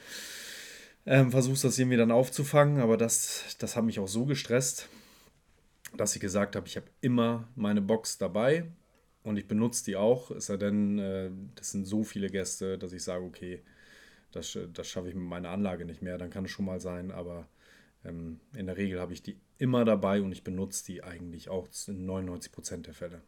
[1.06, 2.80] ähm, versuchst das irgendwie dann aufzufangen.
[2.80, 4.88] Aber das, das hat mich auch so gestresst,
[5.96, 8.64] dass ich gesagt habe, ich habe immer meine Box dabei
[9.22, 12.92] und ich benutze die auch, es sei denn, äh, das sind so viele Gäste, dass
[12.92, 13.62] ich sage, okay,
[14.32, 17.10] das, das schaffe ich mit meiner Anlage nicht mehr, dann kann es schon mal sein,
[17.10, 17.48] aber
[18.04, 21.68] ähm, in der Regel habe ich die immer dabei und ich benutze die eigentlich auch
[21.86, 23.22] in 99 Prozent der Fälle.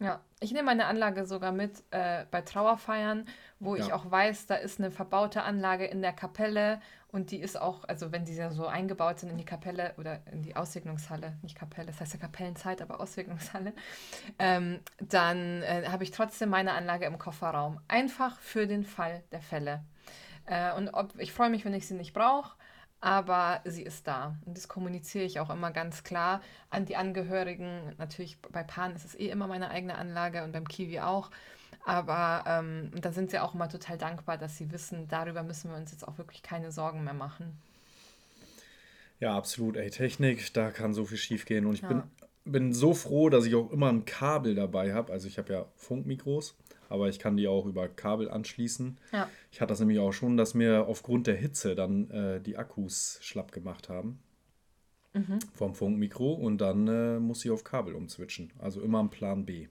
[0.00, 3.26] Ja, ich nehme meine Anlage sogar mit äh, bei Trauerfeiern,
[3.60, 3.84] wo ja.
[3.84, 6.80] ich auch weiß, da ist eine verbaute Anlage in der Kapelle
[7.12, 10.18] und die ist auch, also wenn die ja so eingebaut sind in die Kapelle oder
[10.32, 13.72] in die Aussegnungshalle, nicht Kapelle, das heißt ja Kapellenzeit, aber Aussegnungshalle,
[14.40, 17.80] ähm, dann äh, habe ich trotzdem meine Anlage im Kofferraum.
[17.86, 19.84] Einfach für den Fall der Fälle.
[20.46, 22.56] Äh, und ob, ich freue mich, wenn ich sie nicht brauche
[23.04, 24.34] aber sie ist da.
[24.46, 26.40] Und das kommuniziere ich auch immer ganz klar
[26.70, 27.94] an die Angehörigen.
[27.98, 31.30] Natürlich bei Pan ist es eh immer meine eigene Anlage und beim Kiwi auch.
[31.84, 35.76] Aber ähm, da sind sie auch immer total dankbar, dass sie wissen, darüber müssen wir
[35.76, 37.60] uns jetzt auch wirklich keine Sorgen mehr machen.
[39.20, 39.76] Ja, absolut.
[39.76, 41.66] Ey, Technik, da kann so viel schief gehen.
[41.66, 41.88] Und ich ja.
[41.88, 42.02] bin,
[42.46, 45.12] bin so froh, dass ich auch immer ein Kabel dabei habe.
[45.12, 46.56] Also ich habe ja Funkmikros
[46.88, 48.98] aber ich kann die auch über Kabel anschließen.
[49.12, 49.28] Ja.
[49.50, 53.18] Ich hatte das nämlich auch schon, dass mir aufgrund der Hitze dann äh, die Akkus
[53.22, 54.22] schlapp gemacht haben.
[55.12, 55.38] Mhm.
[55.54, 58.52] Vom Funkmikro und dann äh, muss ich auf Kabel umswitchen.
[58.58, 59.68] Also immer am Plan B.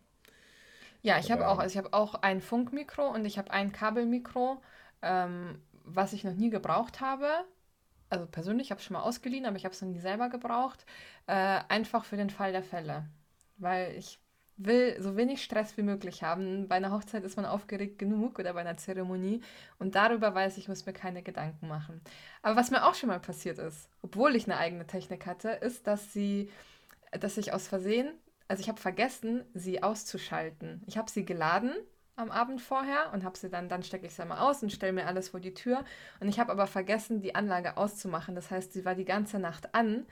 [1.02, 4.62] Ja, ich habe auch, also ich habe auch ein Funkmikro und ich habe ein Kabelmikro,
[5.02, 7.28] ähm, was ich noch nie gebraucht habe.
[8.10, 10.86] Also persönlich habe ich schon mal ausgeliehen, aber ich habe es noch nie selber gebraucht.
[11.28, 13.06] Äh, einfach für den Fall der Fälle.
[13.58, 14.19] Weil ich
[14.57, 16.67] will so wenig Stress wie möglich haben.
[16.67, 19.41] Bei einer Hochzeit ist man aufgeregt genug oder bei einer Zeremonie
[19.79, 22.01] und darüber weiß ich, muss mir keine Gedanken machen.
[22.41, 25.87] Aber was mir auch schon mal passiert ist, obwohl ich eine eigene Technik hatte, ist,
[25.87, 26.49] dass sie,
[27.11, 28.11] dass ich aus Versehen,
[28.47, 30.83] also ich habe vergessen, sie auszuschalten.
[30.85, 31.71] Ich habe sie geladen
[32.15, 34.93] am Abend vorher und habe sie dann, dann stecke ich sie mal aus und stelle
[34.93, 35.83] mir alles vor die Tür.
[36.19, 38.35] Und ich habe aber vergessen, die Anlage auszumachen.
[38.35, 40.05] Das heißt, sie war die ganze Nacht an.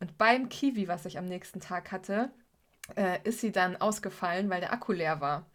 [0.00, 2.30] Und beim Kiwi, was ich am nächsten Tag hatte,
[2.94, 5.46] äh, ist sie dann ausgefallen, weil der Akku leer war.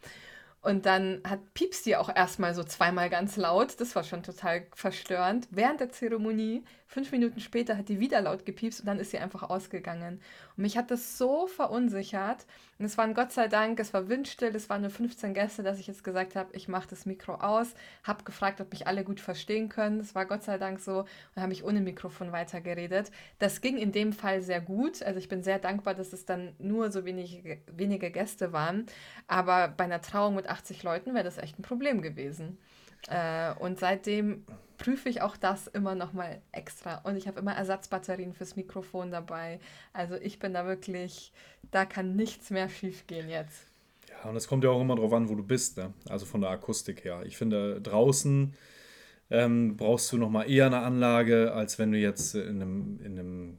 [0.61, 3.79] Und dann hat Pieps die auch erstmal so zweimal ganz laut.
[3.79, 5.47] Das war schon total verstörend.
[5.49, 9.17] Während der Zeremonie, fünf Minuten später, hat die wieder laut gepiepst und dann ist sie
[9.17, 10.21] einfach ausgegangen.
[10.57, 12.45] Und mich hat das so verunsichert.
[12.79, 15.79] Und es waren Gott sei Dank, es war windstill, es waren nur 15 Gäste, dass
[15.79, 17.73] ich jetzt gesagt habe, ich mache das Mikro aus.
[18.03, 19.99] Habe gefragt, ob mich alle gut verstehen können.
[19.99, 21.05] Es war Gott sei Dank so.
[21.35, 23.11] Und habe ich ohne Mikrofon weitergeredet.
[23.39, 25.03] Das ging in dem Fall sehr gut.
[25.03, 28.85] Also ich bin sehr dankbar, dass es dann nur so wenige, wenige Gäste waren.
[29.27, 32.57] Aber bei einer Trauung mit 80 Leuten wäre das echt ein Problem gewesen.
[33.09, 34.45] Äh, und seitdem
[34.77, 36.99] prüfe ich auch das immer noch mal extra.
[37.03, 39.59] Und ich habe immer Ersatzbatterien fürs Mikrofon dabei.
[39.93, 41.31] Also ich bin da wirklich,
[41.71, 43.63] da kann nichts mehr schief gehen jetzt.
[44.09, 45.77] Ja, und es kommt ja auch immer darauf an, wo du bist.
[45.77, 45.93] Ne?
[46.09, 47.23] Also von der Akustik her.
[47.25, 48.53] Ich finde, draußen
[49.29, 53.19] ähm, brauchst du noch mal eher eine Anlage, als wenn du jetzt in einem, in
[53.19, 53.57] einem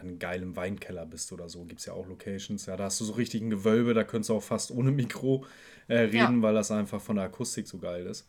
[0.00, 1.64] einem geilen Weinkeller bist oder so.
[1.64, 2.66] Gibt es ja auch Locations.
[2.66, 5.44] Ja, da hast du so richtig ein Gewölbe, da könntest du auch fast ohne Mikro
[5.88, 6.42] äh, reden, ja.
[6.42, 8.28] weil das einfach von der Akustik so geil ist.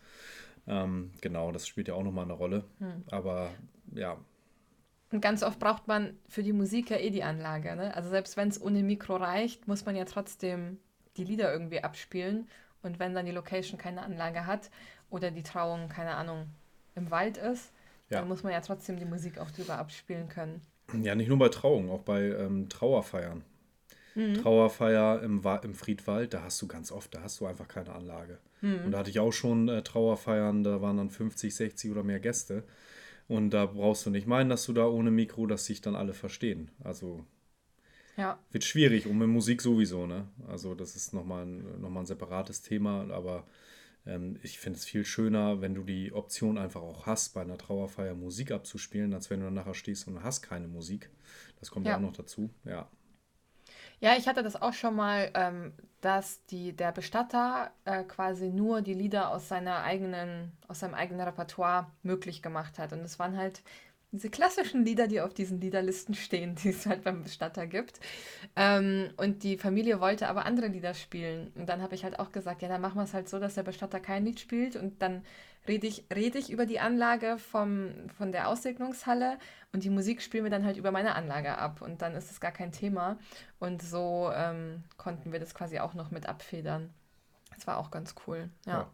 [0.70, 2.64] Ähm, genau, das spielt ja auch nochmal eine Rolle.
[2.80, 3.04] Hm.
[3.12, 3.50] Aber
[3.94, 4.18] ja.
[5.12, 7.76] Und ganz oft braucht man für die Musik ja eh die Anlage.
[7.76, 7.94] Ne?
[7.96, 10.78] Also selbst wenn es ohne Mikro reicht, muss man ja trotzdem
[11.18, 12.48] die Lieder irgendwie abspielen.
[12.84, 14.70] Und wenn dann die Location keine Anlage hat
[15.10, 16.48] oder die Trauung, keine Ahnung,
[16.96, 17.74] im Wald ist,
[18.10, 18.20] Ja.
[18.20, 20.62] Dann muss man ja trotzdem die Musik auch drüber abspielen können.
[21.04, 23.44] Ja, nicht nur bei Trauungen, auch bei ähm, Trauerfeiern.
[24.16, 24.36] Mhm.
[24.36, 28.40] Trauerfeier im, im Friedwald, da hast du ganz oft, da hast du einfach keine Anlage.
[28.62, 28.86] Mhm.
[28.86, 32.20] Und da hatte ich auch schon äh, Trauerfeiern, da waren dann 50, 60 oder mehr
[32.20, 32.64] Gäste.
[33.28, 36.14] Und da brauchst du nicht meinen, dass du da ohne Mikro, dass sich dann alle
[36.14, 36.72] verstehen.
[36.84, 37.26] Also
[38.18, 38.40] ja.
[38.52, 40.28] wird schwierig und mit Musik sowieso, ne?
[40.48, 43.46] Also das ist nochmal ein, noch ein separates Thema, aber
[44.06, 47.58] ähm, ich finde es viel schöner, wenn du die Option einfach auch hast, bei einer
[47.58, 51.10] Trauerfeier Musik abzuspielen, als wenn du dann nachher stehst und hast keine Musik.
[51.60, 52.90] Das kommt ja auch noch dazu, ja.
[54.02, 58.82] Ja, ich hatte das auch schon mal, ähm, dass die, der Bestatter äh, quasi nur
[58.82, 62.94] die Lieder aus seiner eigenen, aus seinem eigenen Repertoire möglich gemacht hat.
[62.94, 63.62] Und es waren halt
[64.12, 68.00] diese klassischen Lieder, die auf diesen Liederlisten stehen, die es halt beim Bestatter gibt.
[68.56, 71.52] Ähm, und die Familie wollte aber andere Lieder spielen.
[71.56, 73.56] Und dann habe ich halt auch gesagt, ja, dann machen wir es halt so, dass
[73.56, 74.76] der Bestatter kein Lied spielt.
[74.76, 75.24] Und dann
[75.68, 79.38] rede ich, red ich über die Anlage vom, von der Aussegnungshalle
[79.72, 81.82] und die Musik spielen wir dann halt über meine Anlage ab.
[81.82, 83.20] Und dann ist es gar kein Thema.
[83.60, 86.90] Und so ähm, konnten wir das quasi auch noch mit abfedern.
[87.56, 88.80] Das war auch ganz cool, ja.
[88.80, 88.90] ja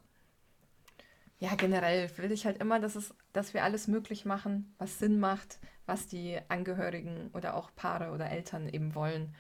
[1.40, 5.20] ja, generell will ich halt immer, dass, es, dass wir alles möglich machen, was Sinn
[5.20, 9.36] macht, was die Angehörigen oder auch Paare oder Eltern eben wollen.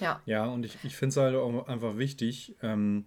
[0.00, 0.20] Ja.
[0.26, 3.06] Ja, und ich, ich finde es halt auch einfach wichtig, ähm,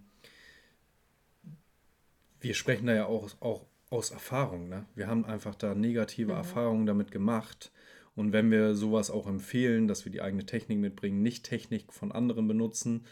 [2.39, 4.69] wir sprechen da ja auch, auch aus Erfahrung.
[4.69, 4.85] Ne?
[4.95, 6.37] Wir haben einfach da negative mhm.
[6.37, 7.71] Erfahrungen damit gemacht.
[8.15, 12.11] Und wenn wir sowas auch empfehlen, dass wir die eigene Technik mitbringen, nicht Technik von
[12.11, 13.05] anderen benutzen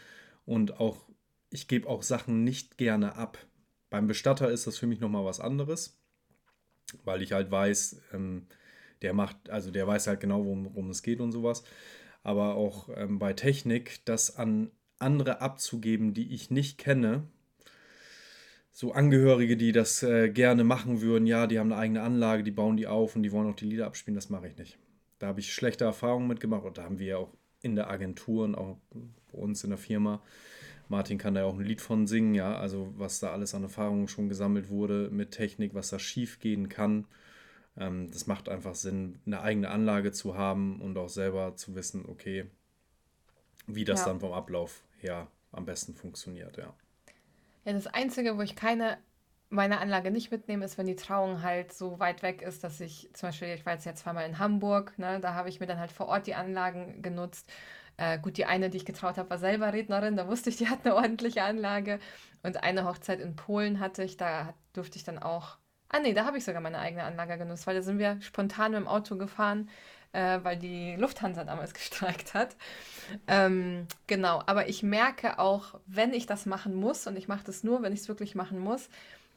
[0.46, 1.08] und auch,
[1.50, 3.38] ich gebe auch Sachen nicht gerne ab.
[3.90, 6.00] Beim Bestatter ist das für mich nochmal was anderes,
[7.04, 8.46] weil ich halt weiß, ähm,
[9.02, 11.64] der macht, also der weiß halt genau, worum, es geht und sowas.
[12.22, 17.28] Aber auch ähm, bei Technik, das an andere abzugeben, die ich nicht kenne,
[18.74, 22.50] so Angehörige, die das äh, gerne machen würden, ja, die haben eine eigene Anlage, die
[22.50, 24.78] bauen die auf und die wollen auch die Lieder abspielen, das mache ich nicht.
[25.18, 27.32] Da habe ich schlechte Erfahrungen mitgemacht und da haben wir ja auch
[27.62, 28.76] in der Agentur und auch
[29.32, 30.20] bei uns in der Firma
[30.88, 33.62] Martin kann da ja auch ein Lied von singen, ja, also was da alles an
[33.62, 37.06] Erfahrungen schon gesammelt wurde mit Technik, was da schief gehen kann.
[37.76, 42.04] Ähm, das macht einfach Sinn, eine eigene Anlage zu haben und auch selber zu wissen,
[42.06, 42.46] okay,
[43.66, 44.06] wie das ja.
[44.06, 46.74] dann vom Ablauf her am besten funktioniert, ja.
[47.64, 48.98] Ja, das Einzige, wo ich keine
[49.50, 53.10] meine Anlage nicht mitnehme, ist, wenn die Trauung halt so weit weg ist, dass ich
[53.14, 55.78] zum Beispiel, ich war jetzt ja zweimal in Hamburg, ne, da habe ich mir dann
[55.78, 57.48] halt vor Ort die Anlagen genutzt
[57.96, 60.68] äh, gut, die eine, die ich getraut habe, war selber Rednerin, da wusste ich, die
[60.68, 62.00] hat eine ordentliche Anlage.
[62.42, 65.58] Und eine Hochzeit in Polen hatte ich, da durfte ich dann auch.
[65.88, 68.72] Ah, nee, da habe ich sogar meine eigene Anlage genutzt, weil da sind wir spontan
[68.72, 69.68] mit dem Auto gefahren,
[70.14, 72.56] äh, weil die Lufthansa damals gestreikt hat.
[73.26, 77.64] Ähm, genau, aber ich merke auch, wenn ich das machen muss, und ich mache das
[77.64, 78.88] nur, wenn ich es wirklich machen muss,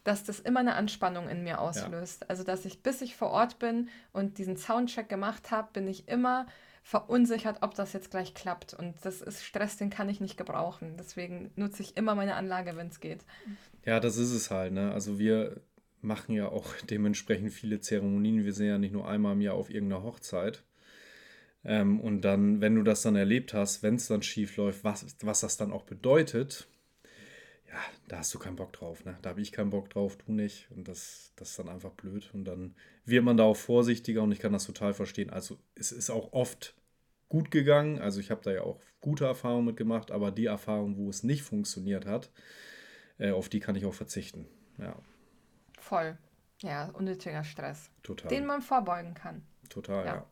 [0.03, 2.21] dass das immer eine Anspannung in mir auslöst.
[2.21, 2.27] Ja.
[2.29, 6.07] Also, dass ich, bis ich vor Ort bin und diesen Soundcheck gemacht habe, bin ich
[6.07, 6.45] immer
[6.83, 8.73] verunsichert, ob das jetzt gleich klappt.
[8.73, 10.95] Und das ist Stress, den kann ich nicht gebrauchen.
[10.97, 13.25] Deswegen nutze ich immer meine Anlage, wenn es geht.
[13.83, 14.71] Ja, das ist es halt.
[14.71, 14.93] Ne?
[14.93, 15.59] Also wir
[15.99, 18.45] machen ja auch dementsprechend viele Zeremonien.
[18.45, 20.63] Wir sind ja nicht nur einmal im Jahr auf irgendeiner Hochzeit.
[21.63, 25.05] Ähm, und dann, wenn du das dann erlebt hast, wenn es dann schief läuft, was,
[25.21, 26.67] was das dann auch bedeutet,
[27.67, 29.03] ja, da hast du keinen Bock drauf.
[29.03, 29.17] Ne?
[29.21, 30.69] Da habe ich keinen Bock drauf, du nicht.
[30.71, 32.29] Und das, das ist dann einfach blöd.
[32.33, 35.29] Und dann wird man da auch vorsichtiger und ich kann das total verstehen.
[35.29, 36.75] Also es ist auch oft
[37.29, 37.99] gut gegangen.
[37.99, 41.43] Also ich habe da ja auch gute Erfahrungen mitgemacht, aber die Erfahrung, wo es nicht
[41.43, 42.31] funktioniert hat,
[43.17, 44.47] äh, auf die kann ich auch verzichten.
[44.77, 44.97] Ja.
[45.79, 46.17] Voll.
[46.61, 47.91] Ja, unnötiger Stress.
[48.01, 48.29] Total.
[48.29, 49.43] Den man vorbeugen kann.
[49.69, 50.15] Total, ja.
[50.15, 50.25] ja.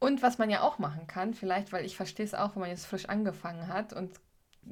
[0.00, 2.70] Und was man ja auch machen kann, vielleicht, weil ich verstehe es auch, wenn man
[2.70, 4.18] jetzt frisch angefangen hat und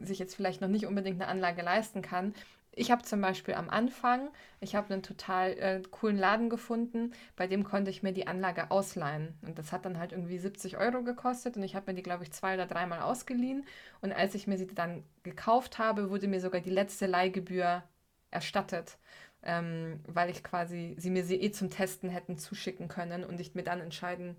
[0.00, 2.34] sich jetzt vielleicht noch nicht unbedingt eine Anlage leisten kann.
[2.72, 7.46] Ich habe zum Beispiel am Anfang, ich habe einen total äh, coolen Laden gefunden, bei
[7.46, 9.36] dem konnte ich mir die Anlage ausleihen.
[9.42, 12.22] Und das hat dann halt irgendwie 70 Euro gekostet und ich habe mir die, glaube
[12.24, 13.66] ich, zwei oder dreimal ausgeliehen.
[14.00, 17.82] Und als ich mir sie dann gekauft habe, wurde mir sogar die letzte Leihgebühr
[18.30, 18.96] erstattet,
[19.42, 23.54] ähm, weil ich quasi sie mir sie eh zum Testen hätten zuschicken können und ich
[23.54, 24.36] mir dann entscheiden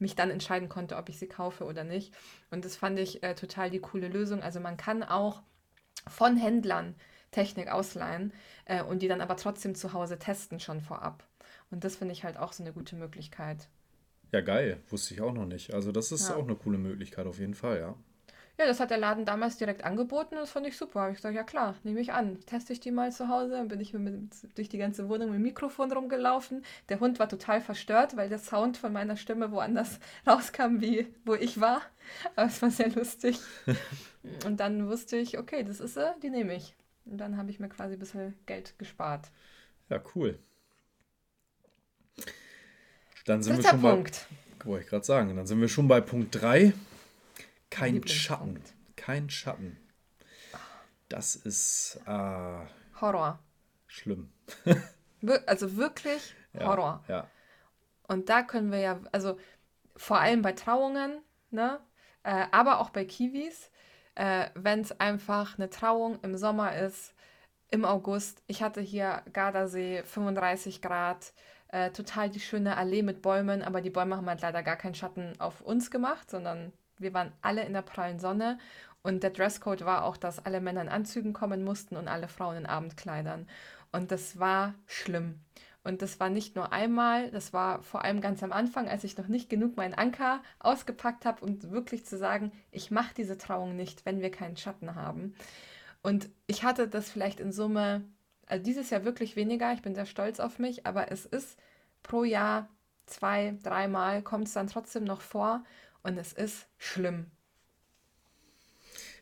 [0.00, 2.12] mich dann entscheiden konnte, ob ich sie kaufe oder nicht.
[2.50, 4.42] Und das fand ich äh, total die coole Lösung.
[4.42, 5.42] Also man kann auch
[6.08, 6.94] von Händlern
[7.30, 8.32] Technik ausleihen
[8.64, 11.24] äh, und die dann aber trotzdem zu Hause testen schon vorab.
[11.70, 13.68] Und das finde ich halt auch so eine gute Möglichkeit.
[14.32, 14.80] Ja, geil.
[14.88, 15.74] Wusste ich auch noch nicht.
[15.74, 16.36] Also das ist ja.
[16.36, 17.94] auch eine coole Möglichkeit auf jeden Fall, ja.
[18.60, 21.00] Ja, das hat der Laden damals direkt angeboten und das fand ich super.
[21.00, 22.40] Habe ich gesagt, ja klar, nehme ich an.
[22.44, 23.52] Teste ich die mal zu Hause.
[23.52, 26.62] Dann bin ich mit, durch die ganze Wohnung mit dem Mikrofon rumgelaufen.
[26.90, 31.32] Der Hund war total verstört, weil der Sound von meiner Stimme woanders rauskam, wie wo
[31.32, 31.80] ich war.
[32.36, 33.38] Aber es war sehr lustig.
[34.44, 36.76] und dann wusste ich, okay, das ist sie, die nehme ich.
[37.06, 39.30] Und dann habe ich mir quasi ein bisschen Geld gespart.
[39.88, 40.38] Ja, cool.
[43.24, 44.26] Dann sind wir Dritter schon Punkt.
[44.58, 46.74] bei, wollte ich gerade sagen, dann sind wir schon bei Punkt 3.
[47.70, 48.62] Kein Schatten.
[48.96, 49.78] Kein Schatten.
[51.08, 52.66] Das ist äh,
[53.00, 53.38] Horror.
[53.86, 54.32] schlimm.
[55.46, 57.04] Also wirklich Ja, Horror.
[57.06, 57.28] Ja.
[58.08, 59.38] Und da können wir ja, also
[59.96, 61.78] vor allem bei Trauungen, ne?
[62.22, 63.70] Äh, aber auch bei Kiwis,
[64.14, 67.14] äh, wenn es einfach eine Trauung im Sommer ist,
[67.70, 68.42] im August.
[68.46, 71.32] Ich hatte hier Gardasee, 35 Grad,
[71.68, 74.94] äh, total die schöne Allee mit Bäumen, aber die Bäume haben halt leider gar keinen
[74.94, 78.58] Schatten auf uns gemacht, sondern wir waren alle in der prallen Sonne.
[79.02, 82.56] Und der Dresscode war auch, dass alle Männer in Anzügen kommen mussten und alle Frauen
[82.58, 83.48] in Abendkleidern.
[83.92, 85.40] Und das war schlimm.
[85.82, 89.16] Und das war nicht nur einmal, das war vor allem ganz am Anfang, als ich
[89.16, 93.76] noch nicht genug meinen Anker ausgepackt habe, um wirklich zu sagen, ich mache diese Trauung
[93.76, 95.34] nicht, wenn wir keinen Schatten haben.
[96.02, 98.04] Und ich hatte das vielleicht in Summe,
[98.46, 101.58] also dieses Jahr wirklich weniger, ich bin sehr stolz auf mich, aber es ist
[102.02, 102.68] pro Jahr
[103.06, 105.64] zwei, dreimal kommt es dann trotzdem noch vor
[106.02, 107.26] und es ist schlimm.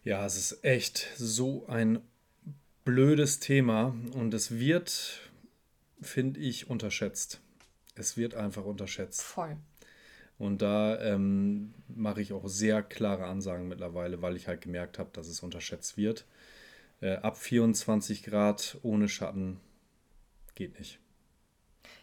[0.05, 2.01] Ja, es ist echt so ein
[2.85, 5.21] blödes Thema und es wird,
[6.01, 7.41] finde ich, unterschätzt.
[7.95, 9.23] Es wird einfach unterschätzt.
[9.23, 9.57] Voll.
[10.39, 15.11] Und da ähm, mache ich auch sehr klare Ansagen mittlerweile, weil ich halt gemerkt habe,
[15.13, 16.25] dass es unterschätzt wird.
[17.01, 19.61] Äh, ab 24 Grad ohne Schatten
[20.55, 21.01] geht nicht.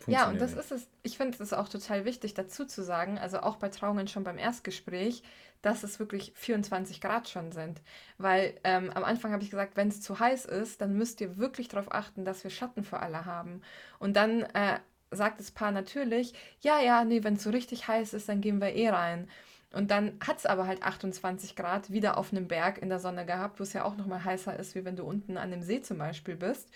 [0.08, 0.88] Ja, und das ist es.
[1.04, 4.38] Ich finde es auch total wichtig dazu zu sagen, also auch bei Trauungen schon beim
[4.38, 5.24] Erstgespräch,
[5.62, 7.82] dass es wirklich 24 Grad schon sind.
[8.18, 11.38] Weil ähm, am Anfang habe ich gesagt, wenn es zu heiß ist, dann müsst ihr
[11.38, 13.62] wirklich darauf achten, dass wir Schatten für alle haben.
[14.00, 14.80] Und dann äh,
[15.12, 18.62] sagt das Paar natürlich, ja, ja, nee, wenn es so richtig heiß ist, dann gehen
[18.62, 19.28] wir eh rein.
[19.74, 23.26] Und dann hat es aber halt 28 Grad wieder auf einem Berg in der Sonne
[23.26, 25.82] gehabt, wo es ja auch nochmal heißer ist, wie wenn du unten an dem See
[25.82, 26.70] zum Beispiel bist.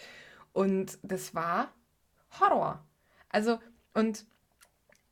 [0.51, 1.71] Und das war
[2.39, 2.83] Horror.
[3.29, 3.59] Also,
[3.93, 4.25] und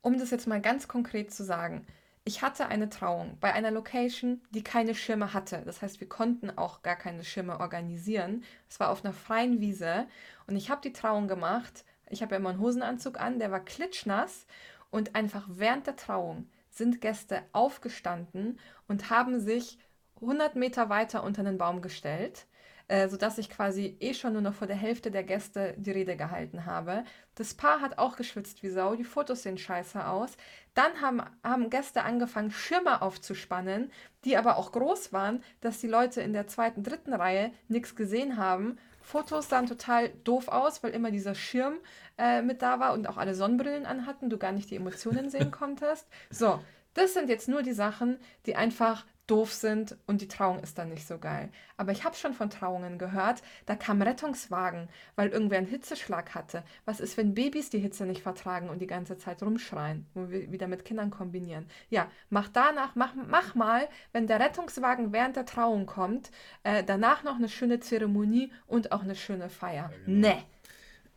[0.01, 1.85] um das jetzt mal ganz konkret zu sagen,
[2.23, 5.61] ich hatte eine Trauung bei einer Location, die keine Schirme hatte.
[5.65, 8.43] Das heißt, wir konnten auch gar keine Schirme organisieren.
[8.69, 10.07] Es war auf einer freien Wiese
[10.45, 11.85] und ich habe die Trauung gemacht.
[12.09, 14.45] Ich habe ja immer einen Hosenanzug an, der war klitschnass
[14.89, 19.79] und einfach während der Trauung sind Gäste aufgestanden und haben sich
[20.21, 22.45] 100 Meter weiter unter einen Baum gestellt,
[22.87, 26.15] äh, sodass ich quasi eh schon nur noch vor der Hälfte der Gäste die Rede
[26.15, 27.03] gehalten habe.
[27.35, 30.37] Das Paar hat auch geschwitzt wie Sau, die Fotos sehen scheiße aus.
[30.73, 33.91] Dann haben, haben Gäste angefangen, Schirme aufzuspannen,
[34.23, 38.37] die aber auch groß waren, dass die Leute in der zweiten, dritten Reihe nichts gesehen
[38.37, 38.77] haben.
[39.01, 41.75] Fotos sahen total doof aus, weil immer dieser Schirm
[42.17, 45.51] äh, mit da war und auch alle Sonnenbrillen anhatten, du gar nicht die Emotionen sehen
[45.59, 46.07] konntest.
[46.29, 46.59] So,
[46.93, 50.89] das sind jetzt nur die Sachen, die einfach doof sind und die Trauung ist dann
[50.89, 51.49] nicht so geil.
[51.75, 56.63] Aber ich habe schon von Trauungen gehört, da kam Rettungswagen, weil irgendwer einen Hitzeschlag hatte.
[56.85, 60.51] Was ist, wenn Babys die Hitze nicht vertragen und die ganze Zeit rumschreien, wo wir
[60.51, 61.67] wieder mit Kindern kombinieren?
[61.89, 66.31] Ja, mach danach, mach, mach mal, wenn der Rettungswagen während der Trauung kommt,
[66.63, 69.91] äh, danach noch eine schöne Zeremonie und auch eine schöne Feier.
[70.05, 70.43] Nee,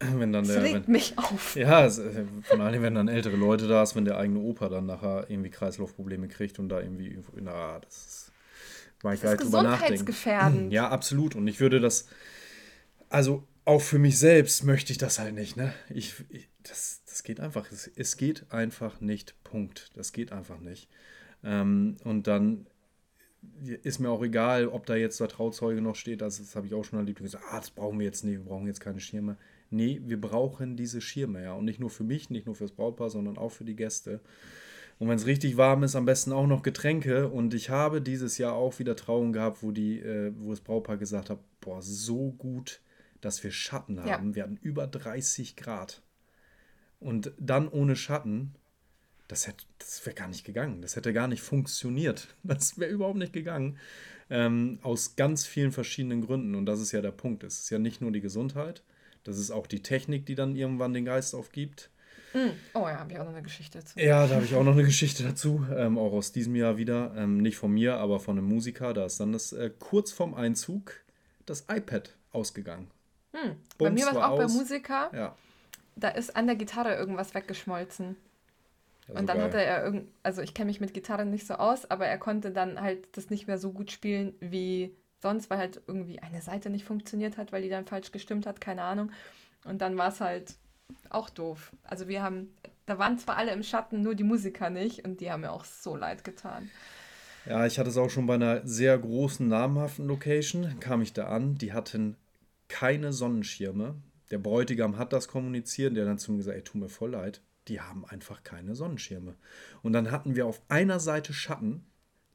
[0.16, 1.54] Wenn dann das der, regt wenn, mich auf.
[1.56, 4.70] ja, es, äh, vor allem, wenn dann ältere Leute da ist, wenn der eigene Opa
[4.70, 8.32] dann nachher irgendwie Kreislaufprobleme kriegt und da irgendwie, na, das ist,
[9.02, 10.72] war ich Das ist gesundheitsgefährdend.
[10.72, 11.34] Ja, absolut.
[11.34, 12.06] Und ich würde das,
[13.10, 15.74] also auch für mich selbst möchte ich das halt nicht, ne?
[15.90, 19.90] Ich, ich das, das geht einfach, es, es geht einfach nicht, Punkt.
[19.94, 20.88] Das geht einfach nicht.
[21.44, 22.66] Ähm, und dann
[23.82, 26.74] ist mir auch egal, ob da jetzt der Trauzeuge noch steht, das, das habe ich
[26.74, 29.00] auch schon erlebt, und gesagt, ah, das brauchen wir jetzt nicht, wir brauchen jetzt keine
[29.00, 29.36] Schirme.
[29.70, 31.52] Nee, wir brauchen diese Schirme, ja.
[31.54, 34.20] Und nicht nur für mich, nicht nur fürs Brautpaar, sondern auch für die Gäste.
[34.98, 37.28] Und wenn es richtig warm ist, am besten auch noch Getränke.
[37.28, 40.96] Und ich habe dieses Jahr auch wieder Trauungen gehabt, wo, die, äh, wo das Brautpaar
[40.98, 42.80] gesagt hat, boah, so gut,
[43.20, 44.04] dass wir Schatten Ja.
[44.18, 44.34] haben.
[44.34, 46.02] Wir hatten über 30 Grad.
[46.98, 48.54] Und dann ohne Schatten,
[49.28, 50.82] das, hätte- das wäre gar nicht gegangen.
[50.82, 52.34] Das hätte gar nicht funktioniert.
[52.42, 53.78] Das wäre überhaupt nicht gegangen.
[54.28, 56.54] Ähm, aus ganz vielen verschiedenen Gründen.
[56.54, 57.42] Und das ist ja der Punkt.
[57.44, 58.82] Es ist ja nicht nur die Gesundheit,
[59.24, 61.90] das ist auch die Technik, die dann irgendwann den Geist aufgibt.
[62.74, 63.98] Oh ja, habe ich auch noch eine Geschichte dazu.
[63.98, 67.12] Ja, da habe ich auch noch eine Geschichte dazu, ähm, auch aus diesem Jahr wieder.
[67.16, 68.94] Ähm, nicht von mir, aber von einem Musiker.
[68.94, 70.92] Da ist dann das äh, kurz vorm Einzug
[71.46, 72.88] das iPad ausgegangen.
[73.32, 73.56] Hm.
[73.78, 74.54] Bei mir war es auch bei aus.
[74.54, 75.34] Musiker, Ja.
[75.96, 78.14] da ist an der Gitarre irgendwas weggeschmolzen.
[79.08, 79.66] ja Und dann so hatte geil.
[79.66, 82.80] er irgend, also ich kenne mich mit Gitarren nicht so aus, aber er konnte dann
[82.80, 86.84] halt das nicht mehr so gut spielen wie sonst, weil halt irgendwie eine Seite nicht
[86.84, 89.12] funktioniert hat, weil die dann falsch gestimmt hat, keine Ahnung.
[89.64, 90.54] Und dann war es halt
[91.10, 91.72] auch doof.
[91.84, 92.54] Also wir haben,
[92.86, 95.64] da waren zwar alle im Schatten, nur die Musiker nicht und die haben mir auch
[95.64, 96.70] so leid getan.
[97.46, 100.78] Ja, ich hatte es auch schon bei einer sehr großen, namhaften Location.
[100.80, 102.16] Kam ich da an, die hatten
[102.68, 103.94] keine Sonnenschirme.
[104.30, 107.42] Der Bräutigam hat das kommuniziert, der dann zu mir gesagt, ey, tut mir voll leid.
[107.68, 109.36] die haben einfach keine Sonnenschirme.
[109.82, 111.86] Und dann hatten wir auf einer Seite Schatten,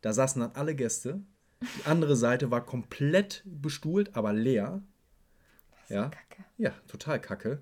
[0.02, 1.22] da saßen dann alle Gäste.
[1.62, 4.82] Die andere Seite war komplett bestuhlt, aber leer.
[5.90, 6.44] Ja, Kacke.
[6.58, 7.60] ja, total kacke.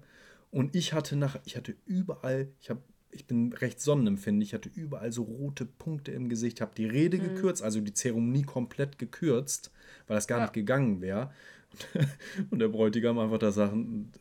[0.51, 2.81] Und ich hatte nach, ich hatte überall, ich habe,
[3.11, 7.19] ich bin recht sonnenempfindlich, ich hatte überall so rote Punkte im Gesicht, habe die Rede
[7.19, 9.71] gekürzt, also die Zeremonie komplett gekürzt,
[10.07, 10.43] weil das gar Ja.
[10.45, 11.31] nicht gegangen wäre.
[12.51, 13.49] Und der Bräutigam einfach da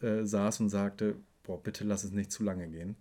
[0.01, 2.97] äh, saß und sagte, boah, bitte lass es nicht zu lange gehen.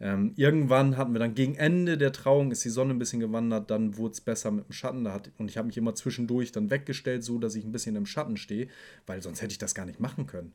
[0.00, 3.70] Ähm, irgendwann hatten wir dann gegen Ende der Trauung, ist die Sonne ein bisschen gewandert,
[3.70, 5.04] dann wurde es besser mit dem Schatten.
[5.04, 7.96] Da hat, und ich habe mich immer zwischendurch dann weggestellt, so dass ich ein bisschen
[7.96, 8.68] im Schatten stehe,
[9.06, 10.52] weil sonst hätte ich das gar nicht machen können.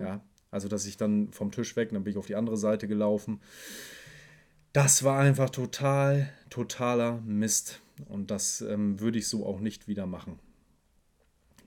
[0.00, 0.20] Ja,
[0.50, 3.40] also dass ich dann vom Tisch weg, dann bin ich auf die andere Seite gelaufen.
[4.72, 7.80] Das war einfach total, totaler Mist.
[8.08, 10.38] Und das ähm, würde ich so auch nicht wieder machen.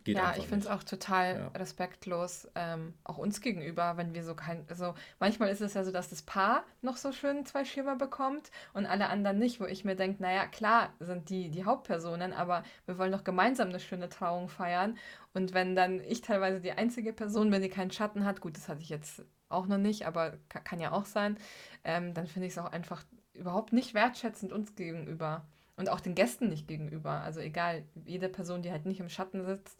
[0.04, 1.48] Geht ja, ich finde es auch total Ja.
[1.50, 5.92] respektlos, ähm, auch uns gegenüber, wenn wir so kein, also manchmal ist es ja so,
[5.92, 9.86] dass das Paar noch so schön zwei Schirme bekommt und alle anderen nicht, wo ich
[9.86, 14.10] mir denke, naja, klar sind die die Hauptpersonen, aber wir wollen doch gemeinsam eine schöne
[14.10, 14.98] Trauung feiern.
[15.34, 18.68] Und wenn dann ich teilweise die einzige Person bin, die keinen Schatten hat, gut, das
[18.70, 21.38] hatte ich jetzt auch noch nicht, aber ka- kann ja auch sein,
[21.84, 25.46] ähm, dann finde ich es auch einfach überhaupt nicht wertschätzend uns gegenüber.
[25.76, 27.22] Und auch den Gästen nicht gegenüber.
[27.22, 29.80] Also egal, jede Person, die halt nicht im Schatten sitzt,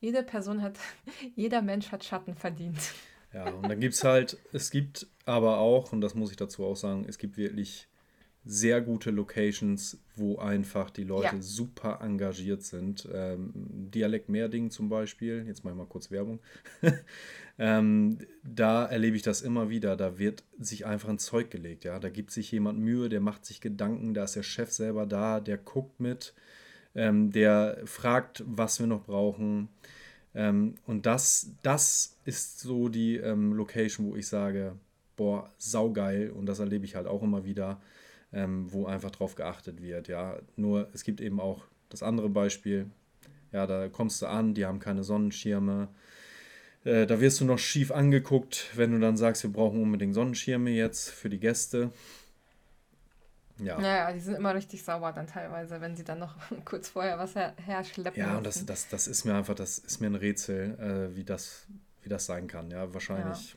[0.00, 0.78] jede Person hat,
[1.36, 2.78] jeder Mensch hat Schatten verdient.
[3.32, 6.64] Ja, und dann gibt es halt, es gibt aber auch, und das muss ich dazu
[6.64, 7.88] auch sagen, es gibt wirklich
[8.44, 11.42] sehr gute Locations, wo einfach die Leute Ja.
[11.42, 13.06] super engagiert sind.
[13.12, 16.40] Ähm, Dialekt Mehrding zum Beispiel, jetzt mache ich mal kurz Werbung.
[17.58, 19.96] ähm, da erlebe ich das immer wieder.
[19.96, 21.84] Da wird sich einfach ein Zeug gelegt.
[21.84, 21.98] Ja?
[21.98, 25.40] Da gibt sich jemand Mühe, der macht sich Gedanken, da ist der Chef selber da,
[25.40, 26.32] der guckt mit,
[26.98, 29.68] ähm, der fragt, was wir noch brauchen.
[30.34, 34.74] Ähm, und das, das ist so die ähm, Location, wo ich sage,
[35.16, 36.30] boah, saugeil.
[36.30, 37.80] Und das erlebe ich halt auch immer wieder,
[38.32, 40.08] ähm, wo einfach drauf geachtet wird.
[40.08, 42.86] Ja, nur es gibt eben auch das andere Beispiel.
[43.52, 45.88] Ja, da kommst du an, die haben keine Sonnenschirme.
[46.84, 50.70] Äh, da wirst du noch schief angeguckt, wenn du dann sagst, wir brauchen unbedingt Sonnenschirme
[50.70, 51.92] jetzt für die Gäste.
[53.58, 53.78] Ja.
[53.78, 56.34] Naja, die sind immer richtig sauer dann teilweise, wenn sie dann noch
[56.64, 58.20] kurz vorher was her herschleppen.
[58.20, 60.78] Ja, und das, das, das ist mir einfach, das ist mir ein Rätsel,
[61.12, 61.66] äh, wie, das,
[62.02, 62.70] wie das sein kann.
[62.70, 63.56] Ja, wahrscheinlich.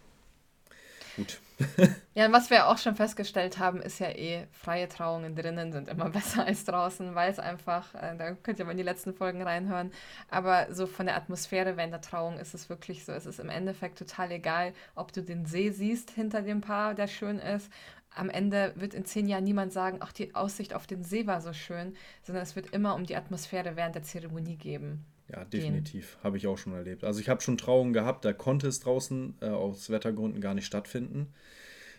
[1.15, 1.39] Gut.
[2.13, 5.87] Ja, und was wir auch schon festgestellt haben, ist ja eh, freie Trauungen drinnen sind
[5.87, 9.13] immer besser als draußen, weil es einfach, äh, da könnt ihr mal in die letzten
[9.13, 9.91] Folgen reinhören,
[10.29, 13.49] aber so von der Atmosphäre während der Trauung ist es wirklich so, es ist im
[13.49, 17.71] Endeffekt total egal, ob du den See siehst hinter dem Paar, der schön ist.
[18.13, 21.41] Am Ende wird in zehn Jahren niemand sagen, ach, die Aussicht auf den See war
[21.41, 25.05] so schön, sondern es wird immer um die Atmosphäre während der Zeremonie geben.
[25.29, 26.17] Ja, definitiv.
[26.23, 27.03] Habe ich auch schon erlebt.
[27.03, 30.65] Also ich habe schon Trauungen gehabt, da konnte es draußen äh, aus Wettergründen gar nicht
[30.65, 31.33] stattfinden.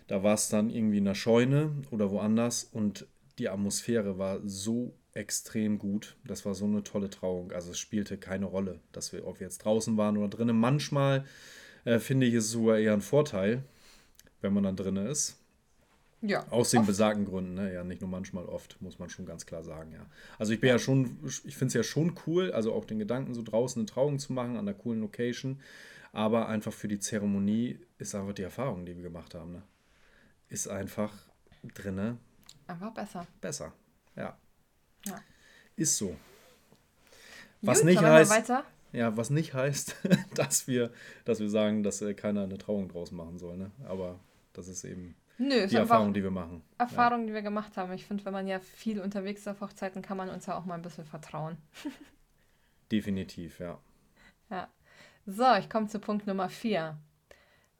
[0.07, 3.07] Da war es dann irgendwie in der Scheune oder woanders und
[3.39, 6.17] die Atmosphäre war so extrem gut.
[6.25, 7.53] Das war so eine tolle Trauung.
[7.53, 10.59] Also es spielte keine Rolle, dass wir, ob wir jetzt draußen waren oder drinnen.
[10.59, 11.25] Manchmal
[11.85, 13.65] äh, finde ich es sogar eher ein Vorteil,
[14.41, 15.41] wenn man dann drinnen ist.
[16.23, 16.47] Ja.
[16.51, 16.87] Aus den oft.
[16.87, 17.75] besagten Gründen, ne?
[17.75, 20.07] Ja, nicht nur manchmal, oft, muss man schon ganz klar sagen, ja.
[20.39, 23.35] Also ich bin ja, schon, ich finde es ja schon cool, also auch den Gedanken,
[23.35, 25.61] so draußen eine Trauung zu machen, an einer coolen Location.
[26.12, 29.62] Aber einfach für die Zeremonie ist einfach die Erfahrung, die wir gemacht haben, ne?
[30.49, 31.12] Ist einfach
[31.75, 32.18] drinne
[32.66, 33.27] Einfach besser.
[33.41, 33.73] besser.
[34.14, 34.37] Ja.
[35.07, 35.20] Ja.
[35.77, 36.16] Ist so.
[37.62, 38.53] Was Gut, nicht heißt,
[38.93, 39.97] ja, was nicht heißt,
[40.35, 40.93] dass wir,
[41.25, 43.70] dass wir sagen, dass äh, keiner eine Trauung draus machen soll, ne?
[43.85, 44.20] Aber
[44.53, 46.62] das ist eben Nö, die Erfahrung, die wir machen.
[46.72, 46.85] Ja.
[46.85, 47.93] Erfahrungen, die wir gemacht haben.
[47.93, 50.64] Ich finde, wenn man ja viel unterwegs ist auf Hochzeiten, kann man uns ja auch
[50.64, 51.57] mal ein bisschen vertrauen.
[52.93, 53.78] Definitiv, ja.
[54.51, 54.68] Ja.
[55.26, 56.99] So, ich komme zu Punkt Nummer vier.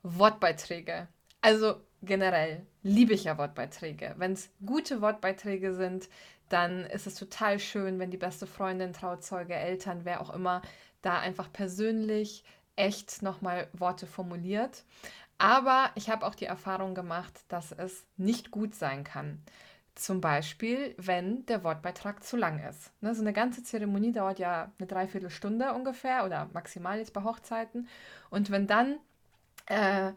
[0.03, 1.09] Wortbeiträge.
[1.41, 4.15] Also generell liebe ich ja Wortbeiträge.
[4.17, 6.09] Wenn es gute Wortbeiträge sind,
[6.49, 10.63] dann ist es total schön, wenn die beste Freundin, Trauzeuge, Eltern, wer auch immer,
[11.01, 12.45] da einfach persönlich
[12.77, 14.85] echt nochmal Worte formuliert.
[15.43, 19.43] Aber ich habe auch die Erfahrung gemacht, dass es nicht gut sein kann.
[19.97, 22.93] Zum Beispiel, wenn der Wortbeitrag zu lang ist.
[23.03, 27.89] Ne, so eine ganze Zeremonie dauert ja eine Dreiviertelstunde ungefähr oder maximal jetzt bei Hochzeiten.
[28.31, 29.01] Und wenn dann
[29.67, 30.13] äh,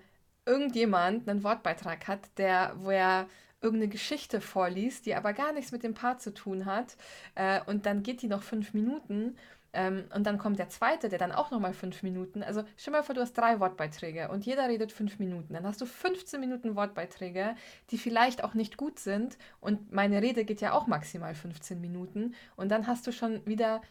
[0.45, 3.25] irgendjemand einen Wortbeitrag hat, der, wo er
[3.61, 6.97] irgendeine Geschichte vorliest, die aber gar nichts mit dem Paar zu tun hat,
[7.33, 9.35] äh, und dann geht die noch fünf Minuten
[9.75, 12.41] ähm, und dann kommt der zweite, der dann auch nochmal fünf Minuten.
[12.41, 15.53] Also stell mal vor, du hast drei Wortbeiträge und jeder redet fünf Minuten.
[15.53, 17.55] Dann hast du 15 Minuten Wortbeiträge,
[17.91, 19.37] die vielleicht auch nicht gut sind.
[19.61, 22.33] Und meine Rede geht ja auch maximal 15 Minuten.
[22.55, 23.81] Und dann hast du schon wieder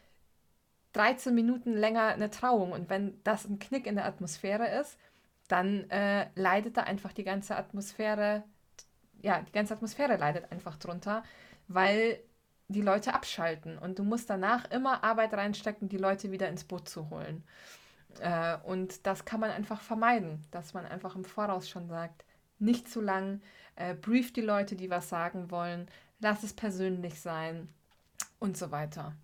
[0.95, 2.73] 13 Minuten länger eine Trauung.
[2.73, 4.99] Und wenn das ein Knick in der Atmosphäre ist,
[5.49, 8.45] dann äh, leidet da einfach die ganze Atmosphäre
[9.25, 11.25] ja, die ganze Atmosphäre leidet einfach drunter,
[11.67, 12.21] weil
[12.69, 16.89] die Leute abschalten und du musst danach immer Arbeit reinstecken, die Leute wieder ins Boot
[16.89, 17.45] zu holen.
[18.21, 22.25] Äh, und das kann man einfach vermeiden, dass man einfach im Voraus schon sagt,
[22.59, 23.41] nicht zu lang,
[23.77, 25.89] äh, brief die Leute, die was sagen wollen,
[26.21, 27.69] lass es persönlich sein
[28.39, 29.15] und so weiter.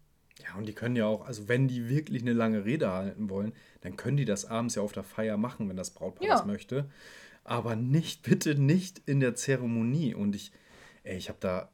[0.42, 3.52] Ja, und die können ja auch, also wenn die wirklich eine lange Rede halten wollen,
[3.82, 6.34] dann können die das abends ja auf der Feier machen, wenn das Brautpaar ja.
[6.34, 6.90] das möchte.
[7.44, 10.14] Aber nicht, bitte nicht in der Zeremonie.
[10.14, 10.52] Und ich,
[11.04, 11.70] ey, ich habe da,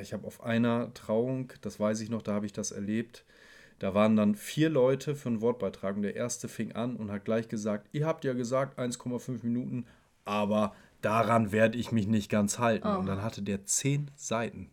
[0.00, 3.24] ich habe auf einer Trauung, das weiß ich noch, da habe ich das erlebt,
[3.78, 7.24] da waren dann vier Leute für einen Wortbeitrag und der erste fing an und hat
[7.24, 9.86] gleich gesagt, ihr habt ja gesagt 1,5 Minuten,
[10.24, 12.88] aber daran werde ich mich nicht ganz halten.
[12.88, 12.98] Oh.
[12.98, 14.70] Und dann hatte der zehn Seiten.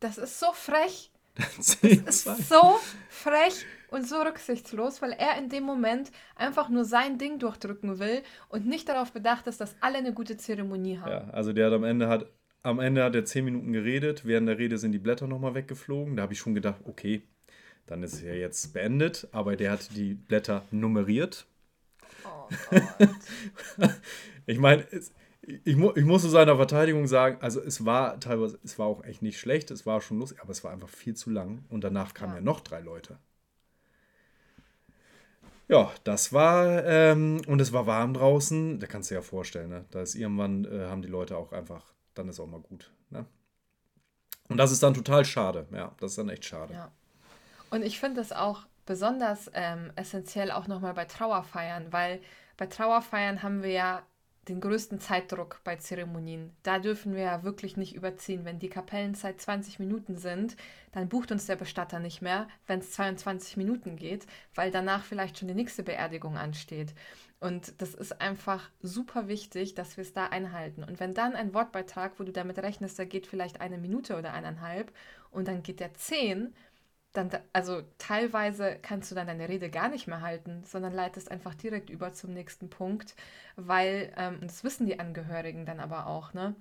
[0.00, 1.10] Das ist so frech.
[1.56, 1.76] das
[2.26, 2.76] ist so
[3.08, 8.22] frech und so rücksichtslos, weil er in dem Moment einfach nur sein Ding durchdrücken will
[8.48, 11.10] und nicht darauf bedacht ist, dass alle eine gute Zeremonie haben.
[11.10, 12.26] Ja, also der hat am Ende hat
[12.62, 14.24] am Ende hat er zehn Minuten geredet.
[14.24, 16.16] Während der Rede sind die Blätter nochmal weggeflogen.
[16.16, 17.22] Da habe ich schon gedacht, okay,
[17.86, 19.28] dann ist es ja jetzt beendet.
[19.32, 21.46] Aber der hat die Blätter nummeriert.
[22.24, 23.10] Oh Gott.
[24.46, 24.86] ich meine,
[25.64, 29.04] ich, mu ich muss zu seiner Verteidigung sagen, also es war teilweise, es war auch
[29.04, 31.64] echt nicht schlecht, es war schon lustig, aber es war einfach viel zu lang.
[31.68, 33.18] Und danach kamen ja, ja noch drei Leute.
[35.68, 39.70] Ja, das war, ähm, und es war warm draußen, da kannst du dir ja vorstellen,
[39.70, 39.84] ne?
[39.92, 41.84] Da ist irgendwann, äh, haben die Leute auch einfach,
[42.14, 42.92] dann ist auch mal gut.
[43.10, 43.26] Ne?
[44.48, 46.74] Und das ist dann total schade, ja, das ist dann echt schade.
[46.74, 46.90] Ja.
[47.70, 52.20] Und ich finde es auch besonders ähm, essentiell auch nochmal bei Trauerfeiern, weil
[52.56, 54.02] bei Trauerfeiern haben wir ja
[54.48, 56.52] den größten Zeitdruck bei Zeremonien.
[56.62, 58.44] Da dürfen wir ja wirklich nicht überziehen.
[58.44, 60.56] Wenn die Kapellenzeit 20 Minuten sind,
[60.92, 65.38] dann bucht uns der Bestatter nicht mehr, wenn es 22 Minuten geht, weil danach vielleicht
[65.38, 66.94] schon die nächste Beerdigung ansteht.
[67.40, 70.84] Und das ist einfach super wichtig, dass wir es da einhalten.
[70.84, 74.34] Und wenn dann ein Wortbeitrag, wo du damit rechnest, da geht vielleicht eine Minute oder
[74.34, 74.92] eineinhalb
[75.30, 76.54] und dann geht der zehn,
[77.12, 81.54] dann, also teilweise kannst du dann deine Rede gar nicht mehr halten, sondern leitest einfach
[81.54, 83.16] direkt über zum nächsten Punkt,
[83.56, 86.54] weil, ähm, das wissen die Angehörigen dann aber auch, ne?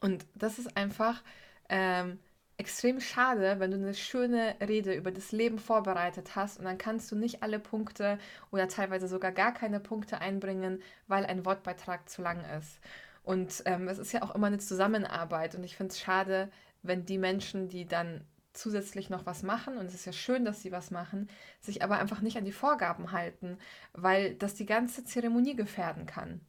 [0.00, 1.22] Und das ist einfach
[1.68, 2.18] ähm,
[2.64, 7.12] extrem schade, wenn du eine schöne Rede über das Leben vorbereitet hast und dann kannst
[7.12, 8.18] du nicht alle Punkte
[8.50, 12.80] oder teilweise sogar gar keine Punkte einbringen, weil ein Wortbeitrag zu lang ist.
[13.22, 16.50] Und ähm, es ist ja auch immer eine Zusammenarbeit und ich finde es schade,
[16.82, 18.22] wenn die Menschen, die dann
[18.54, 21.28] zusätzlich noch was machen und es ist ja schön, dass sie was machen,
[21.60, 23.58] sich aber einfach nicht an die Vorgaben halten,
[23.92, 26.40] weil das die ganze Zeremonie gefährden kann.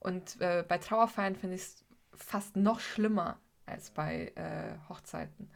[0.00, 1.84] Und äh, bei Trauerfeiern finde ich es
[2.14, 5.50] fast noch schlimmer als bei äh, Hochzeiten.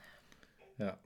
[0.78, 0.98] Ja.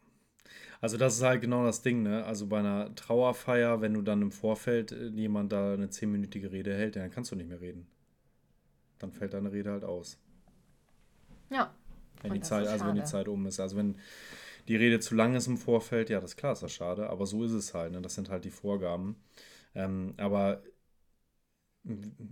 [0.81, 2.25] Also das ist halt genau das Ding, ne?
[2.25, 6.75] Also bei einer Trauerfeier, wenn du dann im Vorfeld äh, jemand da eine zehnminütige Rede
[6.75, 7.87] hält, dann kannst du nicht mehr reden.
[8.99, 10.19] Dann fällt deine Rede halt aus.
[11.51, 11.75] Ja.
[12.23, 13.61] Wenn die Zeit, also wenn die Zeit um ist.
[13.61, 13.97] Also wenn
[14.69, 17.27] die Rede zu lang ist im Vorfeld, ja, das ist klar, ist das schade, aber
[17.27, 18.03] so ist es halt, ne?
[18.03, 19.17] das sind halt die Vorgaben.
[19.75, 20.63] Ähm, aber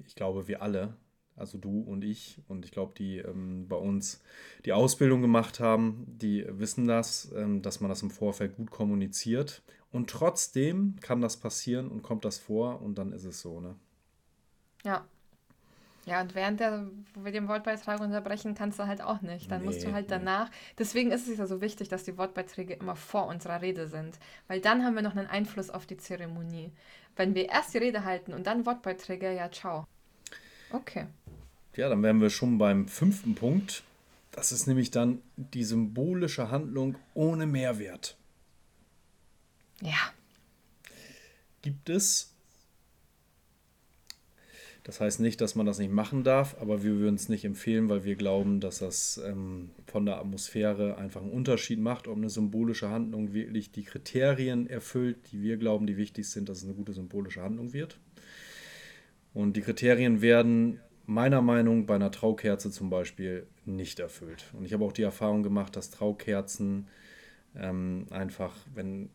[0.06, 0.96] ich glaube, wir alle,
[1.38, 4.22] also du und ich und ich glaube, die ähm, bei uns
[4.64, 9.62] die Ausbildung gemacht haben, die wissen das, ähm, dass man das im Vorfeld gut kommuniziert
[9.90, 13.74] und trotzdem kann das passieren und kommt das vor und dann ist es so, ne?
[14.84, 15.04] Ja,
[16.08, 19.50] ja, und während der, wo wir den Wortbeitrag unterbrechen, kannst du halt auch nicht.
[19.50, 20.50] Dann nee, musst du halt danach.
[20.78, 24.18] Deswegen ist es ja so wichtig, dass die Wortbeiträge immer vor unserer Rede sind.
[24.46, 26.72] Weil dann haben wir noch einen Einfluss auf die Zeremonie.
[27.14, 29.86] Wenn wir erst die Rede halten und dann Wortbeiträge, ja, ciao.
[30.70, 31.06] Okay.
[31.76, 33.82] Ja, dann wären wir schon beim fünften Punkt.
[34.32, 38.16] Das ist nämlich dann die symbolische Handlung ohne Mehrwert.
[39.80, 40.12] Ja.
[41.62, 42.32] Gibt es
[44.88, 47.90] das heißt nicht, dass man das nicht machen darf, aber wir würden es nicht empfehlen,
[47.90, 52.30] weil wir glauben, dass das ähm, von der Atmosphäre einfach einen Unterschied macht, ob eine
[52.30, 56.72] symbolische Handlung wirklich die Kriterien erfüllt, die wir glauben, die wichtig sind, dass es eine
[56.72, 57.98] gute symbolische Handlung wird.
[59.38, 64.46] Und die Kriterien werden meiner Meinung nach bei einer Traukerze zum Beispiel nicht erfüllt.
[64.52, 66.88] Und ich habe auch die Erfahrung gemacht, dass Traukerzen
[67.54, 69.10] ähm, einfach, wenn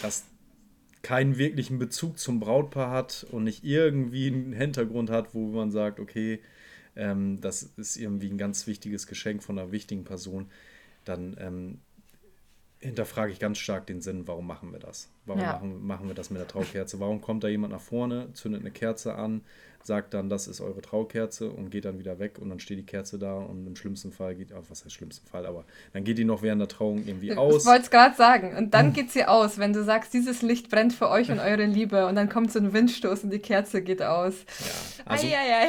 [0.00, 0.24] das
[1.02, 6.00] keinen wirklichen Bezug zum Brautpaar hat und nicht irgendwie einen Hintergrund hat, wo man sagt,
[6.00, 6.40] okay,
[6.96, 10.46] ähm, das ist irgendwie ein ganz wichtiges Geschenk von einer wichtigen Person,
[11.04, 11.78] dann ähm,
[12.82, 15.08] hinterfrage ich ganz stark den Sinn, warum machen wir das?
[15.24, 15.52] Warum ja.
[15.52, 16.98] machen, machen wir das mit der Traukerze?
[16.98, 19.42] Warum kommt da jemand nach vorne, zündet eine Kerze an,
[19.84, 22.86] sagt dann, das ist eure Traukerze und geht dann wieder weg und dann steht die
[22.86, 26.18] Kerze da und im schlimmsten Fall geht, oh, was heißt schlimmsten Fall, aber dann geht
[26.18, 27.62] die noch während der Trauung irgendwie aus.
[27.62, 28.56] Ich wollte es gerade sagen.
[28.56, 28.92] Und dann hm.
[28.94, 32.16] geht sie aus, wenn du sagst, dieses Licht brennt für euch und eure Liebe und
[32.16, 34.34] dann kommt so ein Windstoß und die Kerze geht aus.
[34.58, 35.68] Ja, also, ei, ei, ei.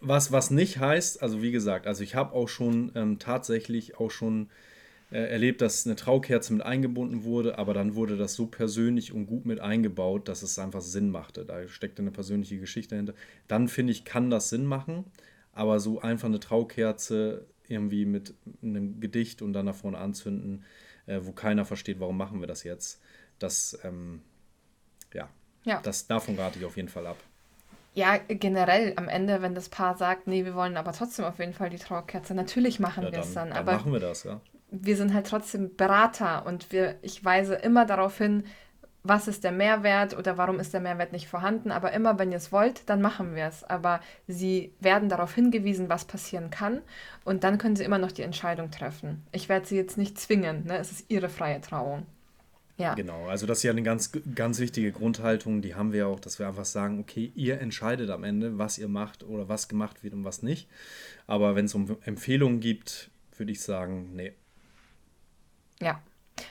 [0.00, 4.10] Was, was nicht heißt, also wie gesagt, also ich habe auch schon ähm, tatsächlich auch
[4.10, 4.50] schon
[5.18, 9.46] erlebt, dass eine Traukerze mit eingebunden wurde, aber dann wurde das so persönlich und gut
[9.46, 11.44] mit eingebaut, dass es einfach Sinn machte.
[11.44, 13.14] Da steckte eine persönliche Geschichte dahinter.
[13.46, 15.04] Dann finde ich, kann das Sinn machen,
[15.52, 20.64] aber so einfach eine Traukerze irgendwie mit einem Gedicht und dann nach vorne anzünden,
[21.06, 23.00] äh, wo keiner versteht, warum machen wir das jetzt,
[23.38, 24.20] das, ähm,
[25.12, 25.28] ja,
[25.64, 27.16] ja, das davon rate ich auf jeden Fall ab.
[27.94, 31.54] Ja, generell am Ende, wenn das Paar sagt, nee, wir wollen aber trotzdem auf jeden
[31.54, 33.50] Fall die Trauerkerze, natürlich machen ja, wir es dann.
[33.50, 33.58] dann.
[33.58, 34.40] Aber machen wir das, ja.
[34.82, 38.44] Wir sind halt trotzdem Berater und wir, ich weise immer darauf hin,
[39.04, 41.70] was ist der Mehrwert oder warum ist der Mehrwert nicht vorhanden.
[41.70, 43.62] Aber immer, wenn ihr es wollt, dann machen wir es.
[43.62, 46.80] Aber sie werden darauf hingewiesen, was passieren kann.
[47.22, 49.22] Und dann können sie immer noch die Entscheidung treffen.
[49.30, 50.64] Ich werde sie jetzt nicht zwingen.
[50.64, 50.78] Ne?
[50.78, 52.06] Es ist ihre freie Trauung.
[52.76, 52.94] Ja.
[52.94, 56.40] Genau, also das ist ja eine ganz, ganz wichtige Grundhaltung, die haben wir auch, dass
[56.40, 60.12] wir einfach sagen, okay, ihr entscheidet am Ende, was ihr macht oder was gemacht wird
[60.12, 60.68] und was nicht.
[61.28, 64.32] Aber wenn es um Empfehlungen gibt, würde ich sagen, nee.
[65.84, 66.00] Ja.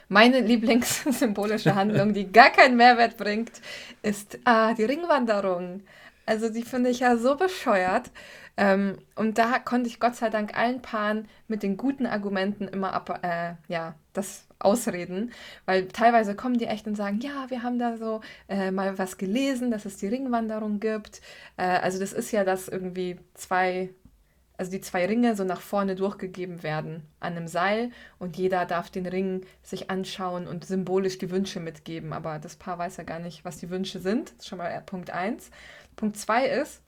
[0.08, 3.52] Meine Lieblingssymbolische Handlung, die gar keinen Mehrwert bringt,
[4.04, 5.82] ist ah, die Ringwanderung.
[6.26, 8.12] Also die finde ich ja so bescheuert.
[8.56, 12.94] Ähm, und da konnte ich Gott sei Dank allen Paaren mit den guten Argumenten immer
[12.94, 15.32] ab, äh, ja, das ausreden,
[15.66, 19.18] weil teilweise kommen die echt und sagen, ja, wir haben da so äh, mal was
[19.18, 21.22] gelesen, dass es die Ringwanderung gibt.
[21.58, 23.90] Äh, also das ist ja, dass irgendwie zwei,
[24.58, 28.90] also die zwei Ringe so nach vorne durchgegeben werden an einem Seil und jeder darf
[28.90, 33.20] den Ring sich anschauen und symbolisch die Wünsche mitgeben, aber das Paar weiß ja gar
[33.20, 34.30] nicht, was die Wünsche sind.
[34.30, 35.50] Das ist schon mal Punkt 1.
[35.96, 36.82] Punkt 2 ist,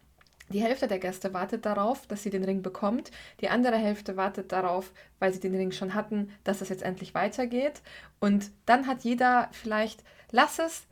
[0.49, 3.09] die Hälfte der Gäste wartet darauf, dass sie den Ring bekommt.
[3.41, 7.15] Die andere Hälfte wartet darauf, weil sie den Ring schon hatten, dass es jetzt endlich
[7.15, 7.81] weitergeht.
[8.19, 10.83] Und dann hat jeder vielleicht, lass es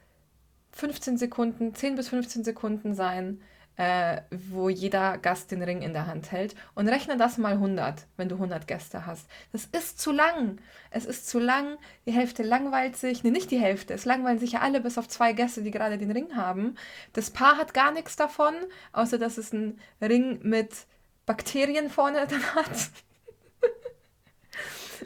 [0.71, 3.41] 15 Sekunden, 10 bis 15 Sekunden sein,
[3.77, 6.55] äh, wo jeder Gast den Ring in der Hand hält.
[6.75, 9.27] Und rechne das mal 100, wenn du 100 Gäste hast.
[9.51, 10.59] Das ist zu lang.
[10.91, 11.77] Es ist zu lang.
[12.05, 13.23] Die Hälfte langweilt sich.
[13.23, 13.93] Nee, nicht die Hälfte.
[13.93, 16.75] Es langweilen sich ja alle bis auf zwei Gäste, die gerade den Ring haben.
[17.13, 18.53] Das Paar hat gar nichts davon,
[18.91, 20.85] außer dass es einen Ring mit
[21.25, 22.71] Bakterien vorne dann hat.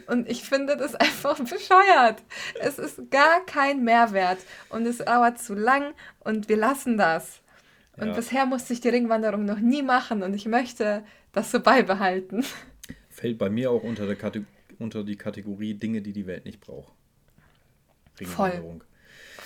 [0.06, 2.22] Und ich finde das einfach bescheuert.
[2.60, 4.38] Es ist gar kein Mehrwert
[4.68, 7.40] und es dauert zu lang und wir lassen das.
[8.00, 8.14] Und ja.
[8.14, 12.44] bisher musste ich die Ringwanderung noch nie machen und ich möchte das so beibehalten.
[13.10, 14.44] Fällt bei mir auch unter, der Kate
[14.78, 16.92] unter die Kategorie Dinge, die die Welt nicht braucht.
[18.20, 18.80] Ringwanderung.
[18.80, 18.88] Voll.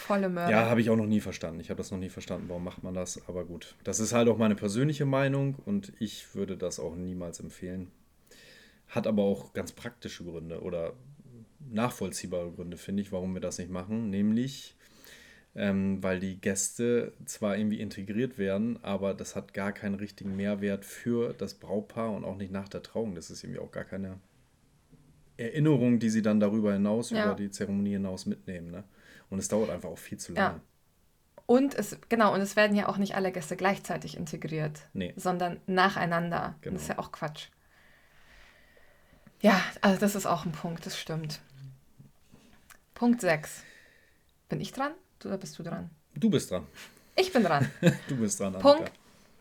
[0.02, 0.50] Volle Mörder.
[0.50, 1.60] Ja, habe ich auch noch nie verstanden.
[1.60, 3.26] Ich habe das noch nie verstanden, warum macht man das.
[3.28, 7.38] Aber gut, das ist halt auch meine persönliche Meinung und ich würde das auch niemals
[7.38, 7.90] empfehlen.
[8.88, 10.94] Hat aber auch ganz praktische Gründe oder
[11.70, 14.10] nachvollziehbare Gründe, finde ich, warum wir das nicht machen.
[14.10, 14.74] Nämlich,
[15.54, 20.84] ähm, weil die Gäste zwar irgendwie integriert werden, aber das hat gar keinen richtigen Mehrwert
[20.84, 23.14] für das Brautpaar und auch nicht nach der Trauung.
[23.14, 24.18] Das ist irgendwie auch gar keine
[25.36, 27.26] Erinnerung, die sie dann darüber hinaus, ja.
[27.26, 28.70] über die Zeremonie hinaus mitnehmen.
[28.70, 28.84] Ne?
[29.28, 30.56] Und es dauert einfach auch viel zu lange.
[30.56, 30.60] Ja.
[31.46, 35.12] Und es, genau, und es werden ja auch nicht alle Gäste gleichzeitig integriert, nee.
[35.16, 36.54] sondern nacheinander.
[36.62, 36.74] Genau.
[36.74, 37.48] Das ist ja auch Quatsch.
[39.40, 41.40] Ja, also das ist auch ein Punkt, das stimmt.
[42.94, 43.64] Punkt 6.
[44.48, 44.92] Bin ich dran?
[45.26, 45.90] Oder bist du dran?
[46.14, 46.66] Du bist dran.
[47.16, 47.70] Ich bin dran.
[48.08, 48.54] du bist dran.
[48.58, 48.92] Punkt,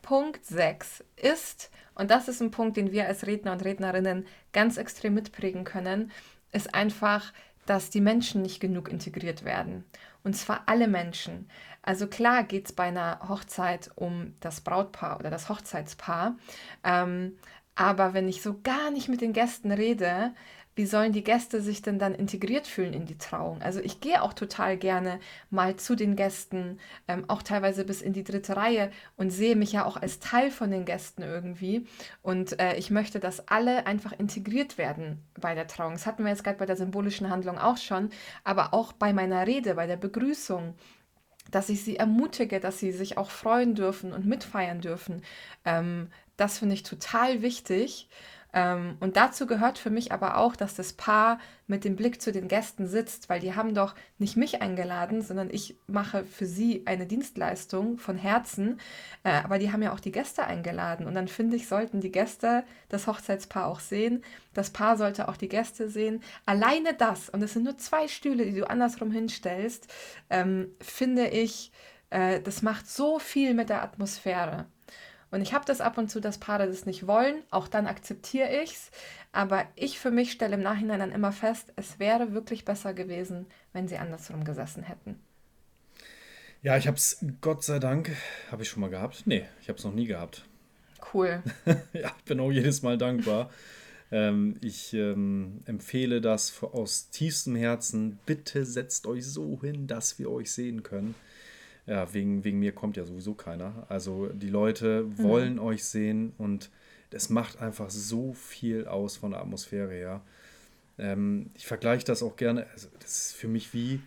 [0.01, 4.77] Punkt 6 ist, und das ist ein Punkt, den wir als Redner und Rednerinnen ganz
[4.77, 6.11] extrem mitprägen können,
[6.51, 7.33] ist einfach,
[7.65, 9.85] dass die Menschen nicht genug integriert werden.
[10.23, 11.49] Und zwar alle Menschen.
[11.81, 16.37] Also klar geht es bei einer Hochzeit um das Brautpaar oder das Hochzeitspaar.
[16.83, 17.37] Ähm,
[17.75, 20.33] aber wenn ich so gar nicht mit den Gästen rede,
[20.75, 23.61] wie sollen die Gäste sich denn dann integriert fühlen in die Trauung?
[23.61, 25.19] Also ich gehe auch total gerne
[25.49, 29.73] mal zu den Gästen, ähm, auch teilweise bis in die dritte Reihe und sehe mich
[29.73, 31.85] ja auch als Teil von den Gästen irgendwie.
[32.21, 35.93] Und äh, ich möchte, dass alle einfach integriert werden bei der Trauung.
[35.93, 38.09] Das hatten wir jetzt gerade bei der symbolischen Handlung auch schon,
[38.43, 40.75] aber auch bei meiner Rede, bei der Begrüßung
[41.49, 45.23] dass ich sie ermutige, dass sie sich auch freuen dürfen und mitfeiern dürfen.
[45.65, 48.07] Ähm, das finde ich total wichtig.
[48.53, 52.33] Ähm, und dazu gehört für mich aber auch, dass das Paar mit dem Blick zu
[52.33, 56.83] den Gästen sitzt, weil die haben doch nicht mich eingeladen, sondern ich mache für sie
[56.85, 58.79] eine Dienstleistung von Herzen.
[59.23, 61.07] Äh, aber die haben ja auch die Gäste eingeladen.
[61.07, 64.23] Und dann finde ich, sollten die Gäste das Hochzeitspaar auch sehen.
[64.53, 66.21] Das Paar sollte auch die Gäste sehen.
[66.45, 69.87] Alleine das, und es sind nur zwei Stühle, die du andersrum hinstellst,
[70.29, 71.71] ähm, finde ich,
[72.09, 74.65] äh, das macht so viel mit der Atmosphäre.
[75.31, 77.41] Und ich habe das ab und zu, dass Paare das nicht wollen.
[77.49, 78.91] Auch dann akzeptiere ich es.
[79.31, 83.47] Aber ich für mich stelle im Nachhinein dann immer fest, es wäre wirklich besser gewesen,
[83.71, 85.17] wenn sie andersrum gesessen hätten.
[86.61, 88.11] Ja, ich habe es Gott sei Dank,
[88.51, 89.23] habe ich schon mal gehabt?
[89.25, 90.43] Nee, ich habe es noch nie gehabt.
[91.13, 91.41] cool.
[91.93, 93.49] ja, bin auch jedes Mal dankbar.
[94.11, 98.19] ähm, ich ähm, empfehle das aus tiefstem Herzen.
[98.25, 101.15] Bitte setzt euch so hin, dass wir euch sehen können.
[101.87, 103.85] Ja, wegen, wegen mir kommt ja sowieso keiner.
[103.89, 105.23] Also die Leute mhm.
[105.23, 106.69] wollen euch sehen und
[107.09, 110.21] das macht einfach so viel aus von der Atmosphäre her.
[110.97, 112.67] Ähm, ich vergleiche das auch gerne.
[112.73, 113.99] Also das ist für mich wie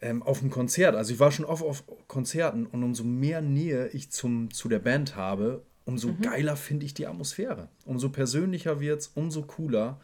[0.00, 0.94] ähm, auf einem Konzert.
[0.94, 4.78] Also ich war schon oft auf Konzerten und umso mehr Nähe ich zum, zu der
[4.78, 6.22] Band habe, umso mhm.
[6.22, 7.68] geiler finde ich die Atmosphäre.
[7.84, 10.00] Umso persönlicher wird es, umso cooler.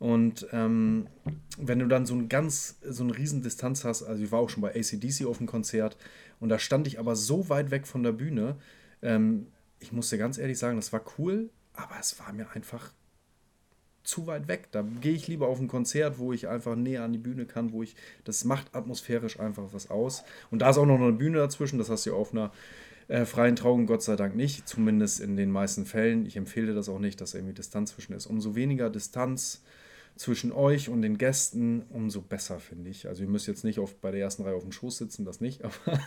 [0.00, 1.08] Und ähm,
[1.58, 4.48] wenn du dann so ein ganz, so eine riesen Distanz hast, also ich war auch
[4.48, 5.98] schon bei ACDC auf dem Konzert
[6.40, 8.56] und da stand ich aber so weit weg von der Bühne,
[9.02, 9.48] ähm,
[9.78, 12.92] ich musste ganz ehrlich sagen, das war cool, aber es war mir einfach
[14.02, 14.68] zu weit weg.
[14.70, 17.72] Da gehe ich lieber auf ein Konzert, wo ich einfach näher an die Bühne kann,
[17.72, 17.94] wo ich,
[18.24, 20.24] das macht atmosphärisch einfach was aus.
[20.50, 22.52] Und da ist auch noch eine Bühne dazwischen, das hast du ja auf einer
[23.08, 26.24] äh, freien Trauung Gott sei Dank nicht, zumindest in den meisten Fällen.
[26.24, 28.24] Ich empfehle das auch nicht, dass irgendwie Distanz zwischen ist.
[28.24, 29.62] Umso weniger Distanz
[30.20, 33.08] zwischen euch und den Gästen, umso besser, finde ich.
[33.08, 35.40] Also ihr müsst jetzt nicht auf, bei der ersten Reihe auf dem Schoß sitzen, das
[35.40, 35.98] nicht, aber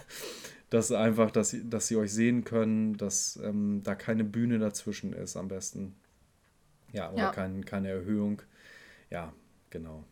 [0.70, 5.36] das einfach, dass, dass sie euch sehen können, dass ähm, da keine Bühne dazwischen ist
[5.36, 5.96] am besten.
[6.92, 7.32] Ja, oder ja.
[7.32, 8.44] Kein, keine Erhöhung.
[9.10, 9.34] Ja,
[9.72, 10.04] genau.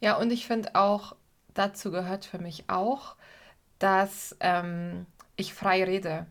[0.00, 1.16] Ja, und ich finde auch,
[1.52, 3.14] dazu gehört für mich auch,
[3.78, 5.04] dass ähm,
[5.36, 6.26] ich frei rede.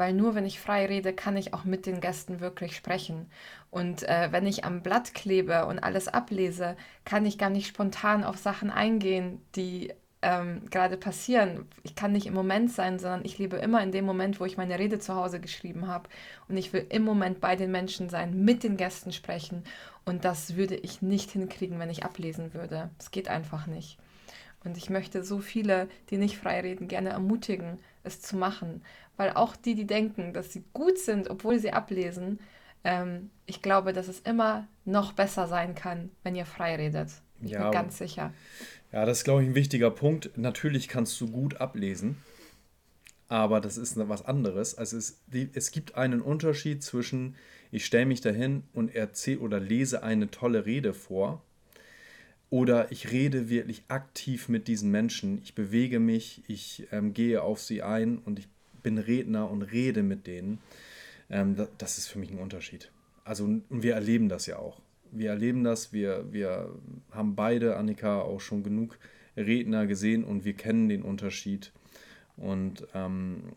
[0.00, 3.26] Weil nur wenn ich frei rede, kann ich auch mit den Gästen wirklich sprechen.
[3.70, 6.74] Und äh, wenn ich am Blatt klebe und alles ablese,
[7.04, 9.92] kann ich gar nicht spontan auf Sachen eingehen, die
[10.22, 11.68] ähm, gerade passieren.
[11.82, 14.56] Ich kann nicht im Moment sein, sondern ich lebe immer in dem Moment, wo ich
[14.56, 16.08] meine Rede zu Hause geschrieben habe.
[16.48, 19.64] Und ich will im Moment bei den Menschen sein, mit den Gästen sprechen.
[20.06, 22.88] Und das würde ich nicht hinkriegen, wenn ich ablesen würde.
[22.98, 23.98] Es geht einfach nicht.
[24.64, 28.82] Und ich möchte so viele, die nicht frei reden, gerne ermutigen, es zu machen.
[29.16, 32.38] Weil auch die, die denken, dass sie gut sind, obwohl sie ablesen,
[32.84, 37.10] ähm, ich glaube, dass es immer noch besser sein kann, wenn ihr frei redet.
[37.42, 38.32] Ich ja, bin ganz sicher.
[38.92, 40.30] Ja, das ist, glaube ich, ein wichtiger Punkt.
[40.36, 42.18] Natürlich kannst du gut ablesen,
[43.28, 44.76] aber das ist was anderes.
[44.76, 45.20] Also es,
[45.54, 47.36] es gibt einen Unterschied zwischen,
[47.70, 51.42] ich stelle mich dahin und erzähle oder lese eine tolle Rede vor
[52.50, 55.40] oder ich rede wirklich aktiv mit diesen Menschen.
[55.42, 58.48] Ich bewege mich, ich ähm, gehe auf sie ein und ich
[58.82, 60.58] bin Redner und rede mit denen.
[61.30, 62.90] Ähm, das, ist für mich ein Unterschied.
[63.24, 64.80] Also wir erleben das ja auch
[65.12, 66.74] wir erleben das, wir, wir
[67.10, 68.98] haben beide, Annika, auch schon genug
[69.36, 71.72] Redner gesehen und wir kennen den Unterschied.
[72.36, 73.52] Und ähm,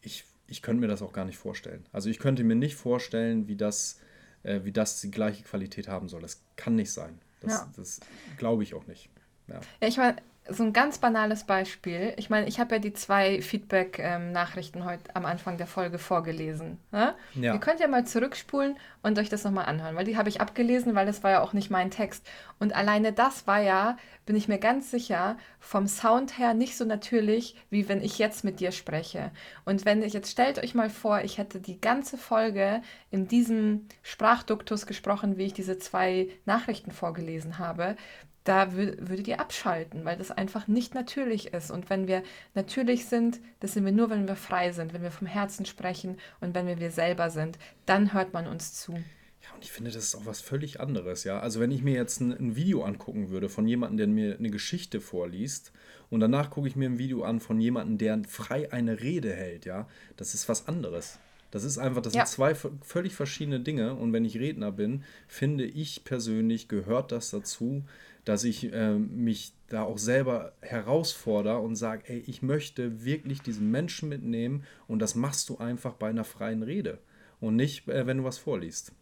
[0.00, 1.84] ich, ich könnte mir das auch gar nicht vorstellen.
[1.92, 4.00] Also ich könnte mir nicht vorstellen, wie das,
[4.42, 6.22] äh, wie das die gleiche Qualität haben soll.
[6.22, 7.18] Das kann nicht sein.
[7.42, 7.72] Das, ja.
[7.76, 8.00] das
[8.38, 9.10] glaube ich auch nicht.
[9.48, 10.16] Ja, ja ich meine,
[10.48, 12.14] so ein ganz banales Beispiel.
[12.16, 16.78] Ich meine, ich habe ja die zwei Feedback-Nachrichten ähm, heute am Anfang der Folge vorgelesen.
[16.90, 17.14] Ne?
[17.34, 17.54] Ja.
[17.54, 20.96] Ihr könnt ja mal zurückspulen und euch das nochmal anhören, weil die habe ich abgelesen,
[20.96, 22.26] weil das war ja auch nicht mein Text.
[22.58, 26.84] Und alleine das war ja, bin ich mir ganz sicher, vom Sound her nicht so
[26.84, 29.30] natürlich, wie wenn ich jetzt mit dir spreche.
[29.64, 32.82] Und wenn ich, jetzt stellt euch mal vor, ich hätte die ganze Folge
[33.12, 37.96] in diesem Sprachduktus gesprochen, wie ich diese zwei Nachrichten vorgelesen habe,
[38.44, 41.70] da würdet ihr abschalten, weil das einfach nicht natürlich ist.
[41.70, 42.22] Und wenn wir
[42.54, 46.18] natürlich sind, das sind wir nur, wenn wir frei sind, wenn wir vom Herzen sprechen
[46.40, 48.92] und wenn wir wir selber sind, dann hört man uns zu.
[48.92, 51.40] Ja, und ich finde, das ist auch was völlig anderes, ja.
[51.40, 54.50] Also wenn ich mir jetzt ein, ein Video angucken würde von jemandem, der mir eine
[54.50, 55.72] Geschichte vorliest
[56.10, 59.64] und danach gucke ich mir ein Video an von jemandem, der frei eine Rede hält,
[59.64, 61.18] ja, das ist was anderes.
[61.52, 62.24] Das ist einfach, das ja.
[62.24, 63.94] sind zwei völlig verschiedene Dinge.
[63.94, 67.84] Und wenn ich Redner bin, finde ich persönlich, gehört das dazu,
[68.24, 73.70] dass ich äh, mich da auch selber herausfordere und sage, ey, ich möchte wirklich diesen
[73.70, 76.98] Menschen mitnehmen und das machst du einfach bei einer freien Rede
[77.40, 78.92] und nicht, äh, wenn du was vorliest.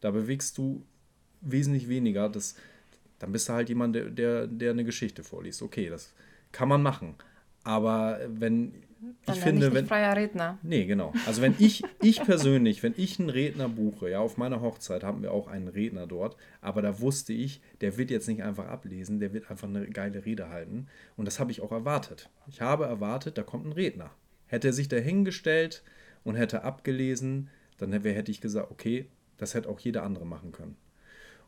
[0.00, 0.84] Da bewegst du
[1.42, 2.28] wesentlich weniger.
[2.28, 2.54] Das,
[3.18, 5.62] dann bist du halt jemand, der, der, der eine Geschichte vorliest.
[5.62, 6.14] Okay, das
[6.52, 7.16] kann man machen.
[7.64, 8.72] Aber wenn
[9.24, 10.58] dann ich finde, ich wenn freier Redner.
[10.62, 11.12] Nee, genau.
[11.26, 15.22] Also wenn ich ich persönlich, wenn ich einen Redner buche, ja, auf meiner Hochzeit haben
[15.22, 19.20] wir auch einen Redner dort, aber da wusste ich, der wird jetzt nicht einfach ablesen,
[19.20, 20.86] der wird einfach eine geile Rede halten
[21.16, 22.28] und das habe ich auch erwartet.
[22.46, 24.10] Ich habe erwartet, da kommt ein Redner.
[24.46, 25.82] Hätte er sich da hingestellt
[26.24, 27.48] und hätte abgelesen,
[27.78, 29.06] dann hätte ich gesagt, okay,
[29.38, 30.76] das hätte auch jeder andere machen können.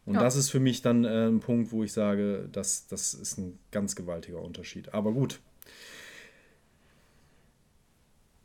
[0.05, 0.21] Und ja.
[0.21, 3.59] das ist für mich dann äh, ein Punkt, wo ich sage, das, das ist ein
[3.71, 4.95] ganz gewaltiger Unterschied.
[4.95, 5.41] Aber gut,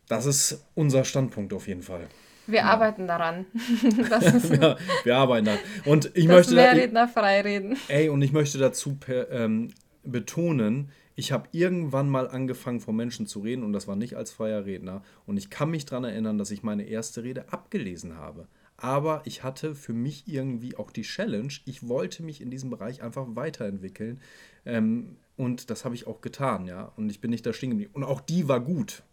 [0.08, 2.08] das ist unser Standpunkt auf jeden Fall.
[2.48, 2.66] Wir ja.
[2.66, 3.46] arbeiten daran.
[3.54, 5.60] wir, wir, arbeiten daran.
[5.86, 7.78] Und ich möchte mehr da, Redner frei reden.
[7.90, 13.26] Ey, und ich möchte dazu per, ähm, betonen, ich habe irgendwann mal angefangen, vor Menschen
[13.26, 15.02] zu reden und das war nicht als freier Redner.
[15.26, 18.48] Und ich kann mich daran erinnern, dass ich meine erste Rede abgelesen habe.
[18.78, 23.02] Aber ich hatte für mich irgendwie auch die Challenge, ich wollte mich in diesem Bereich
[23.02, 24.22] einfach weiterentwickeln.
[24.66, 26.92] Ähm, und das habe ich auch getan, ja.
[26.96, 27.92] Und ich bin nicht da stehen geblieben.
[27.96, 29.04] Und auch die war gut.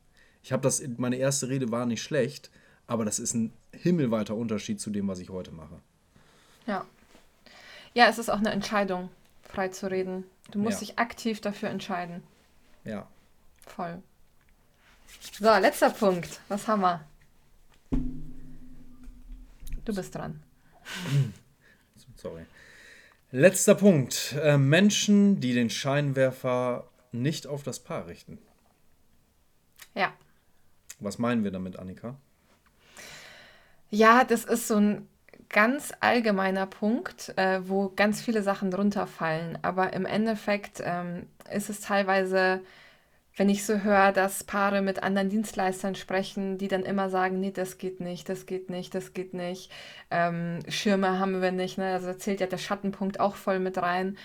[0.45, 2.51] Ich habe das, meine erste Rede war nicht schlecht,
[2.87, 5.81] aber das ist ein himmelweiter Unterschied zu dem, was ich heute mache.
[6.67, 6.85] Ja.
[7.95, 9.09] Ja, es ist auch eine Entscheidung,
[9.43, 10.25] frei zu reden.
[10.51, 10.89] Du musst ja.
[10.89, 12.23] dich aktiv dafür entscheiden.
[12.85, 13.09] Ja.
[13.67, 14.03] Voll.
[15.39, 16.41] So, letzter Punkt.
[16.49, 17.01] Was haben wir?
[19.87, 20.43] Du bist dran.
[22.17, 22.45] Sorry.
[23.31, 24.35] Letzter Punkt.
[24.43, 28.37] Äh, Menschen, die den Scheinwerfer nicht auf das Paar richten.
[29.95, 30.13] Ja.
[31.01, 32.17] Was meinen wir damit, Annika?
[33.91, 35.09] Ja, das ist so ein
[35.49, 39.59] ganz allgemeiner Punkt, äh, wo ganz viele Sachen drunter fallen.
[39.63, 42.61] Aber im Endeffekt ähm, ist es teilweise,
[43.37, 47.53] wenn ich so höre, dass Paare mit anderen Dienstleistern sprechen, die dann immer sagen, nee,
[47.53, 49.71] das geht nicht, das geht nicht, das geht nicht.
[50.11, 51.79] Ähm, Schirme haben wir nicht.
[51.79, 51.93] Ne?
[51.93, 54.17] Also da zählt ja der Schattenpunkt auch voll mit rein.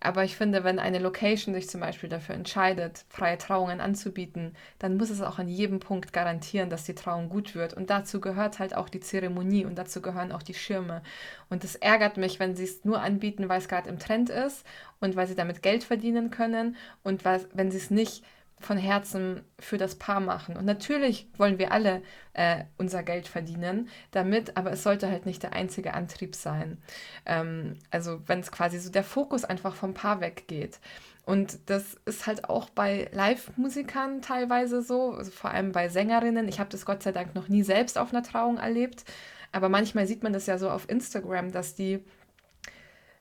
[0.00, 4.96] Aber ich finde, wenn eine Location sich zum Beispiel dafür entscheidet, freie Trauungen anzubieten, dann
[4.96, 7.74] muss es auch an jedem Punkt garantieren, dass die Trauung gut wird.
[7.74, 11.02] Und dazu gehört halt auch die Zeremonie und dazu gehören auch die Schirme.
[11.50, 14.64] Und es ärgert mich, wenn sie es nur anbieten, weil es gerade im Trend ist
[15.00, 18.22] und weil sie damit Geld verdienen können und weil, wenn sie es nicht
[18.60, 20.56] von Herzen für das Paar machen.
[20.56, 22.02] Und natürlich wollen wir alle
[22.32, 26.78] äh, unser Geld verdienen damit, aber es sollte halt nicht der einzige Antrieb sein.
[27.26, 30.80] Ähm, also wenn es quasi so der Fokus einfach vom Paar weggeht.
[31.24, 36.48] Und das ist halt auch bei Live-Musikern teilweise so, also vor allem bei Sängerinnen.
[36.48, 39.04] Ich habe das Gott sei Dank noch nie selbst auf einer Trauung erlebt,
[39.52, 42.02] aber manchmal sieht man das ja so auf Instagram, dass die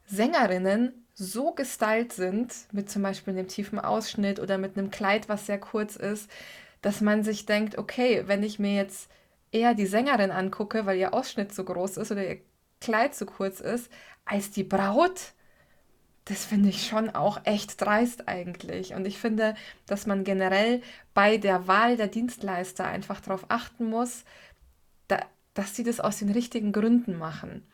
[0.06, 5.48] Sängerinnen so gestylt sind, mit zum Beispiel einem tiefen Ausschnitt oder mit einem Kleid, was
[5.48, 6.30] sehr kurz ist,
[6.82, 9.10] dass man sich denkt, okay, wenn ich mir jetzt
[9.52, 12.40] eher die Sängerin angucke, weil ihr Ausschnitt so groß ist oder ihr
[12.82, 13.92] Kleid so kurz ist,
[14.26, 15.34] als die Braut,
[16.26, 18.94] das finde ich schon auch echt dreist eigentlich.
[18.94, 19.56] Und ich finde,
[19.88, 20.84] dass man generell
[21.16, 24.24] bei der Wahl der Dienstleister einfach darauf achten muss,
[25.08, 25.20] da,
[25.56, 27.66] dass sie das aus den richtigen Gründen machen.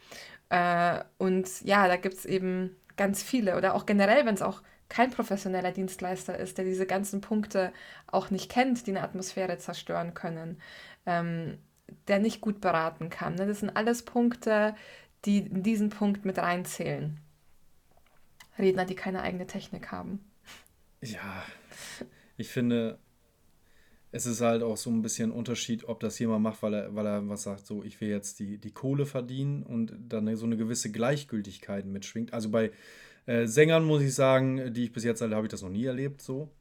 [0.50, 4.62] Äh, und ja, da gibt es eben ganz viele oder auch generell, wenn es auch
[4.90, 7.74] kein professioneller Dienstleister ist, der diese ganzen Punkte
[8.08, 10.62] auch nicht kennt, die eine Atmosphäre zerstören können,
[11.06, 11.58] ähm,
[12.08, 13.36] der nicht gut beraten kann.
[13.36, 13.48] Ne?
[13.48, 14.76] Das sind alles Punkte,
[15.26, 17.20] die in diesen Punkt mit reinzählen.
[18.60, 20.24] Redner, die keine eigene Technik haben.
[21.02, 21.44] Ja,
[22.38, 23.00] ich finde,
[24.14, 26.96] es ist halt auch so ein bisschen ein Unterschied, ob das jemand macht, weil er,
[26.96, 30.46] weil er was sagt, so ich will jetzt die, die Kohle verdienen und dann so
[30.46, 32.32] eine gewisse Gleichgültigkeit mitschwingt.
[32.32, 32.72] Also bei
[33.26, 35.86] äh, Sängern muss ich sagen, die ich bis jetzt alle habe ich das noch nie
[35.86, 36.52] erlebt so.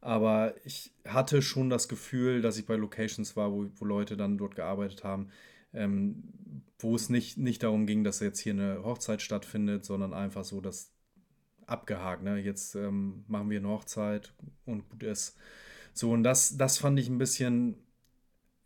[0.00, 4.38] Aber ich hatte schon das Gefühl, dass ich bei Locations war, wo, wo Leute dann
[4.38, 5.28] dort gearbeitet haben,
[5.74, 6.22] ähm,
[6.78, 10.62] wo es nicht, nicht darum ging, dass jetzt hier eine Hochzeit stattfindet, sondern einfach so,
[10.62, 10.90] dass
[11.66, 12.38] abgehakt, ne?
[12.38, 14.32] Jetzt ähm, machen wir eine Hochzeit
[14.64, 15.36] und gut ist.
[15.94, 17.76] So, und das, das fand ich ein bisschen,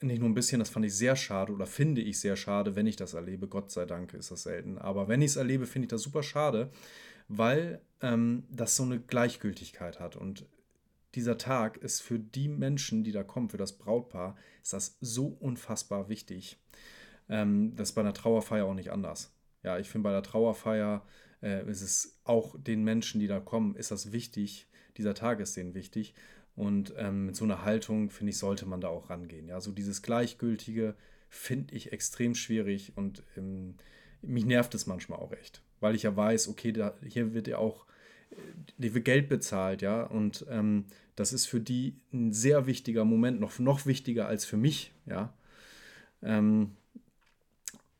[0.00, 2.86] nicht nur ein bisschen, das fand ich sehr schade oder finde ich sehr schade, wenn
[2.86, 3.48] ich das erlebe.
[3.48, 4.78] Gott sei Dank ist das selten.
[4.78, 6.70] Aber wenn ich es erlebe, finde ich das super schade,
[7.28, 10.16] weil ähm, das so eine Gleichgültigkeit hat.
[10.16, 10.46] Und
[11.14, 15.26] dieser Tag ist für die Menschen, die da kommen, für das Brautpaar, ist das so
[15.26, 16.58] unfassbar wichtig.
[17.28, 19.34] Ähm, das ist bei einer Trauerfeier auch nicht anders.
[19.62, 21.04] Ja, ich finde, bei der Trauerfeier
[21.42, 24.66] äh, ist es auch den Menschen, die da kommen, ist das wichtig.
[24.96, 26.14] Dieser Tag ist denen wichtig.
[26.58, 29.46] Und ähm, mit so einer Haltung, finde ich, sollte man da auch rangehen.
[29.46, 30.96] Ja, so dieses Gleichgültige
[31.28, 33.76] finde ich extrem schwierig und ähm,
[34.22, 37.58] mich nervt es manchmal auch echt, weil ich ja weiß, okay, da, hier wird ja
[37.58, 37.86] auch
[38.76, 43.38] die wird Geld bezahlt, ja, und ähm, das ist für die ein sehr wichtiger Moment,
[43.40, 45.32] noch, noch wichtiger als für mich, ja.
[46.22, 46.72] Ähm,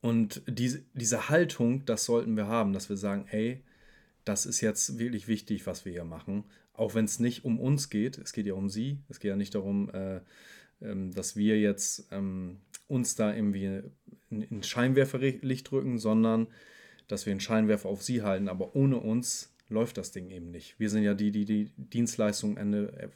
[0.00, 3.62] und diese, diese Haltung, das sollten wir haben, dass wir sagen, ey,
[4.24, 6.44] das ist jetzt wirklich wichtig, was wir hier machen
[6.78, 9.36] auch wenn es nicht um uns geht, es geht ja um sie, es geht ja
[9.36, 10.20] nicht darum, äh,
[10.80, 13.82] ähm, dass wir jetzt ähm, uns da irgendwie
[14.30, 16.46] in Scheinwerferlicht drücken, sondern
[17.08, 20.78] dass wir einen Scheinwerfer auf sie halten, aber ohne uns läuft das Ding eben nicht.
[20.78, 23.10] Wir sind ja die, die die Dienstleistung Ende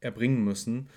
[0.00, 0.88] erbringen müssen.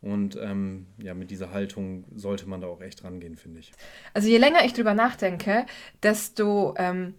[0.00, 3.72] Und ähm, ja, mit dieser Haltung sollte man da auch echt rangehen, finde ich.
[4.12, 5.64] Also je länger ich drüber nachdenke,
[6.02, 7.14] desto ähm,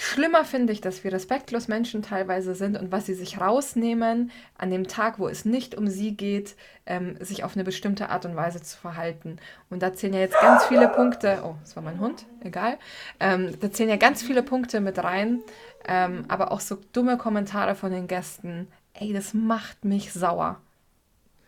[0.00, 4.70] Schlimmer finde ich, dass wir respektlos Menschen teilweise sind und was sie sich rausnehmen, an
[4.70, 6.54] dem Tag, wo es nicht um sie geht,
[6.86, 9.38] ähm, sich auf eine bestimmte Art und Weise zu verhalten.
[9.70, 12.78] Und da zählen ja jetzt ganz viele Punkte, oh, das war mein Hund, egal,
[13.18, 15.40] ähm, da zählen ja ganz viele Punkte mit rein,
[15.88, 20.60] ähm, aber auch so dumme Kommentare von den Gästen, ey, das macht mich sauer.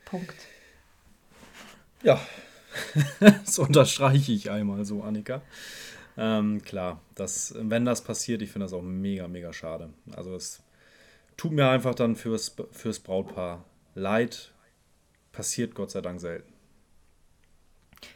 [0.07, 0.35] Punkt.
[2.03, 2.21] Ja,
[3.21, 5.41] das unterstreiche ich einmal so, Annika.
[6.23, 9.89] Ähm, klar, das, wenn das passiert, ich finde das auch mega, mega schade.
[10.15, 10.63] Also es
[11.39, 13.65] tut mir einfach dann fürs, fürs Brautpaar
[13.95, 14.53] leid.
[15.33, 16.53] Passiert Gott sei Dank selten.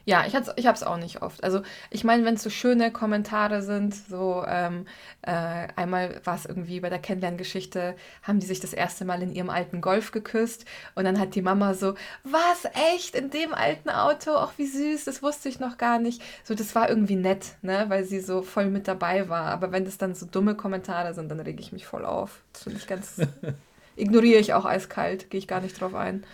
[0.07, 1.43] Ja, ich, ich habe es auch nicht oft.
[1.43, 4.87] Also ich meine, wenn es so schöne Kommentare sind, so ähm,
[5.23, 9.33] äh, einmal war es irgendwie bei der Kennenlerngeschichte, haben die sich das erste Mal in
[9.33, 13.89] ihrem alten Golf geküsst und dann hat die Mama so, was, echt, in dem alten
[13.91, 14.33] Auto?
[14.33, 16.23] Ach, wie süß, das wusste ich noch gar nicht.
[16.45, 19.47] So, das war irgendwie nett, ne, weil sie so voll mit dabei war.
[19.47, 22.43] Aber wenn das dann so dumme Kommentare sind, dann rege ich mich voll auf.
[22.53, 23.21] Das finde ich ganz,
[23.97, 26.25] ignoriere ich auch eiskalt, gehe ich gar nicht drauf ein.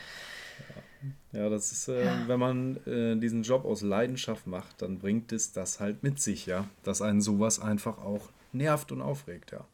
[1.32, 2.28] Ja, das ist, äh, ja.
[2.28, 6.46] wenn man äh, diesen Job aus Leidenschaft macht, dann bringt es das halt mit sich,
[6.46, 6.66] ja.
[6.82, 9.64] Dass einen sowas einfach auch nervt und aufregt, ja.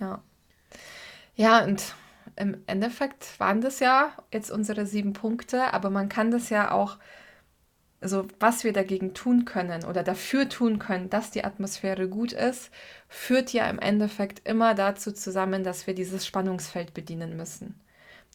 [0.00, 0.22] Ja.
[1.36, 1.94] Ja, und
[2.36, 6.98] im Endeffekt waren das ja jetzt unsere sieben Punkte, aber man kann das ja auch,
[8.00, 12.70] also was wir dagegen tun können oder dafür tun können, dass die Atmosphäre gut ist,
[13.08, 17.80] führt ja im Endeffekt immer dazu zusammen, dass wir dieses Spannungsfeld bedienen müssen.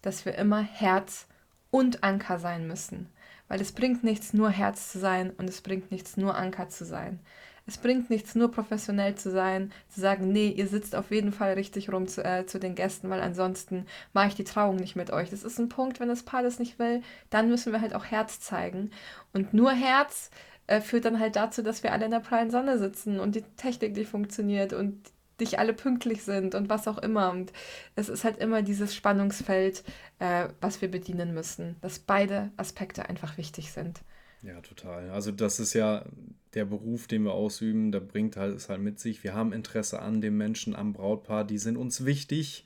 [0.02, 1.28] Dass wir immer Herz,
[1.76, 3.10] und Anker sein müssen.
[3.50, 6.86] Weil es bringt nichts, nur Herz zu sein und es bringt nichts, nur Anker zu
[6.86, 7.20] sein.
[7.68, 11.56] Es bringt nichts, nur professionell zu sein, zu sagen, nee, ihr sitzt auf jeden Fall
[11.56, 15.12] richtig rum zu, äh, zu den Gästen, weil ansonsten mache ich die Trauung nicht mit
[15.12, 15.32] euch.
[15.32, 18.06] Das ist ein Punkt, wenn das Paar das nicht will, dann müssen wir halt auch
[18.06, 18.92] Herz zeigen.
[19.34, 20.30] Und nur Herz
[20.68, 23.44] äh, führt dann halt dazu, dass wir alle in der prallen Sonne sitzen und die
[23.58, 24.98] Technik nicht funktioniert und
[25.40, 27.32] dich alle pünktlich sind und was auch immer.
[27.32, 27.52] Und
[27.96, 29.84] es ist halt immer dieses Spannungsfeld,
[30.20, 34.02] äh, was wir bedienen müssen, dass beide Aspekte einfach wichtig sind.
[34.42, 35.10] Ja, total.
[35.10, 36.06] Also das ist ja
[36.54, 39.24] der Beruf, den wir ausüben, da bringt halt es halt mit sich.
[39.24, 42.64] Wir haben Interesse an dem Menschen, am Brautpaar, die sind uns wichtig.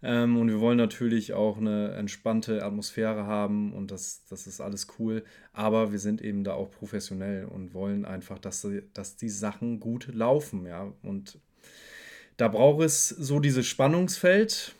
[0.00, 4.86] Ähm, und wir wollen natürlich auch eine entspannte Atmosphäre haben und das, das ist alles
[4.98, 5.24] cool.
[5.52, 10.08] Aber wir sind eben da auch professionell und wollen einfach, dass, dass die Sachen gut
[10.14, 10.92] laufen, ja.
[11.02, 11.40] Und
[12.38, 14.74] da braucht es so dieses Spannungsfeld.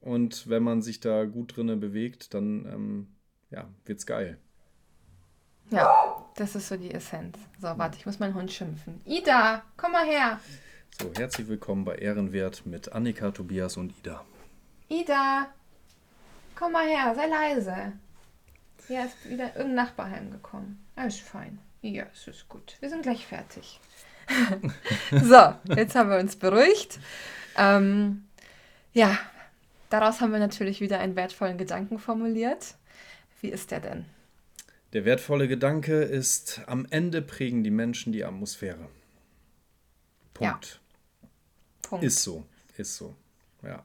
[0.00, 3.06] Und wenn man sich da gut drinne bewegt, dann ähm,
[3.50, 4.38] ja, wird's geil.
[5.70, 7.38] Ja, das ist so die Essenz.
[7.60, 9.00] So, warte, ich muss meinen Hund schimpfen.
[9.04, 10.40] Ida, komm mal her.
[11.00, 14.24] So, herzlich willkommen bei Ehrenwert mit Annika, Tobias und Ida.
[14.88, 15.48] Ida,
[16.54, 17.92] komm mal her, sei leise.
[18.86, 20.86] Hier ist wieder irgendein Nachbar heimgekommen.
[20.94, 21.58] Alles fein.
[21.82, 22.76] Ja, es ist gut.
[22.78, 23.80] Wir sind gleich fertig.
[25.10, 26.98] So, jetzt haben wir uns beruhigt.
[27.56, 28.24] Ähm,
[28.92, 29.18] ja,
[29.90, 32.74] daraus haben wir natürlich wieder einen wertvollen Gedanken formuliert.
[33.40, 34.04] Wie ist der denn?
[34.92, 38.88] Der wertvolle Gedanke ist, am Ende prägen die Menschen die Atmosphäre.
[40.34, 40.80] Punkt.
[41.22, 41.28] Ja.
[41.82, 42.04] Punkt.
[42.04, 42.46] Ist so,
[42.76, 43.14] ist so,
[43.62, 43.84] ja.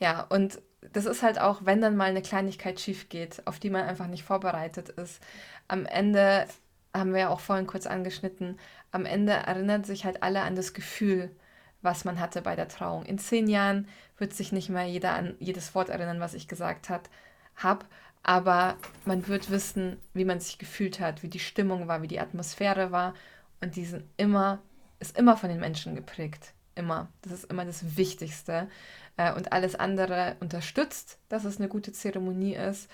[0.00, 0.60] Ja, und
[0.92, 4.06] das ist halt auch, wenn dann mal eine Kleinigkeit schief geht, auf die man einfach
[4.06, 5.20] nicht vorbereitet ist.
[5.68, 6.46] Am Ende
[6.94, 8.58] haben wir ja auch vorhin kurz angeschnitten,
[8.92, 11.34] am Ende erinnert sich halt alle an das Gefühl,
[11.82, 13.04] was man hatte bei der Trauung.
[13.04, 16.88] In zehn Jahren wird sich nicht mehr jeder an jedes Wort erinnern, was ich gesagt
[16.88, 17.84] habe,
[18.22, 22.20] aber man wird wissen, wie man sich gefühlt hat, wie die Stimmung war, wie die
[22.20, 23.14] Atmosphäre war
[23.60, 24.60] und die sind immer,
[24.98, 26.54] ist immer von den Menschen geprägt.
[26.74, 27.08] Immer.
[27.22, 28.68] Das ist immer das Wichtigste.
[29.16, 32.90] Äh, und alles andere unterstützt, dass es eine gute Zeremonie ist.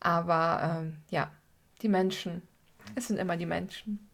[0.00, 1.30] Aber ähm, ja,
[1.80, 2.42] die Menschen
[2.94, 4.08] es sind immer die Menschen.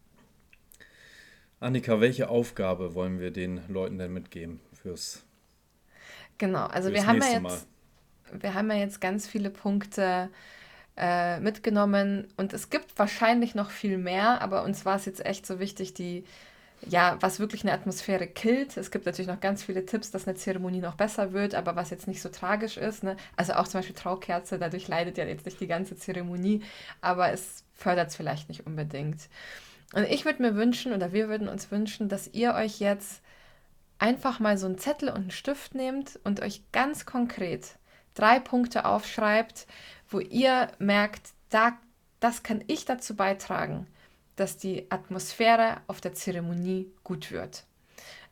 [1.61, 5.25] Annika, welche Aufgabe wollen wir den Leuten denn mitgeben fürs
[6.39, 7.67] Genau, also wir haben, ja jetzt,
[8.33, 10.31] wir haben ja jetzt ganz viele Punkte
[10.97, 15.47] äh, mitgenommen und es gibt wahrscheinlich noch viel mehr, aber uns war es jetzt echt
[15.47, 16.25] so wichtig, die,
[16.87, 18.77] ja, was wirklich eine Atmosphäre killt.
[18.77, 21.91] Es gibt natürlich noch ganz viele Tipps, dass eine Zeremonie noch besser wird, aber was
[21.91, 23.03] jetzt nicht so tragisch ist.
[23.03, 23.17] Ne?
[23.37, 26.63] Also auch zum Beispiel Traukerze, dadurch leidet ja jetzt nicht die ganze Zeremonie,
[27.01, 29.29] aber es fördert es vielleicht nicht unbedingt.
[29.95, 33.23] Und ich würde mir wünschen, oder wir würden uns wünschen, dass ihr euch jetzt
[33.99, 37.77] einfach mal so einen Zettel und einen Stift nehmt und euch ganz konkret
[38.15, 39.67] drei Punkte aufschreibt,
[40.09, 41.79] wo ihr merkt, da,
[42.21, 43.87] das kann ich dazu beitragen,
[44.41, 47.65] dass die Atmosphäre auf der Zeremonie gut wird.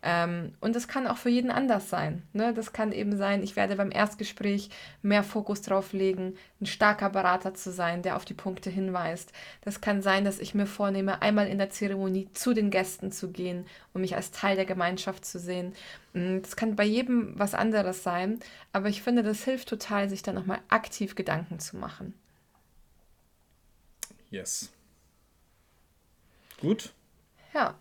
[0.03, 2.23] Ähm, und das kann auch für jeden anders sein.
[2.33, 2.55] Ne?
[2.55, 4.71] Das kann eben sein, ich werde beim Erstgespräch
[5.03, 9.33] mehr Fokus drauf legen, ein starker Berater zu sein, der auf die Punkte hinweist.
[9.63, 13.33] Das kann sein, dass ich mir vornehme, einmal in der Zeremonie zu den Gästen zu
[13.33, 15.73] gehen, um mich als Teil der Gemeinschaft zu sehen.
[16.13, 18.39] Mm, das kann bei jedem was anderes sein,
[18.73, 22.15] aber ich finde, das hilft total, sich da nochmal aktiv Gedanken zu machen.
[24.31, 24.71] Yes.
[26.61, 26.93] Gut.
[27.55, 27.75] Ja.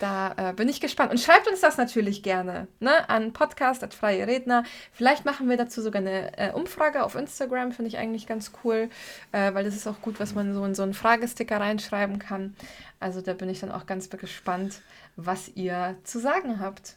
[0.00, 1.12] Da äh, bin ich gespannt.
[1.12, 3.08] Und schreibt uns das natürlich gerne ne?
[3.08, 4.64] an Podcast, freie Redner.
[4.92, 8.90] Vielleicht machen wir dazu sogar eine äh, Umfrage auf Instagram, finde ich eigentlich ganz cool,
[9.32, 12.54] äh, weil das ist auch gut, was man so in so einen Fragesticker reinschreiben kann.
[13.00, 14.82] Also da bin ich dann auch ganz gespannt,
[15.16, 16.96] was ihr zu sagen habt.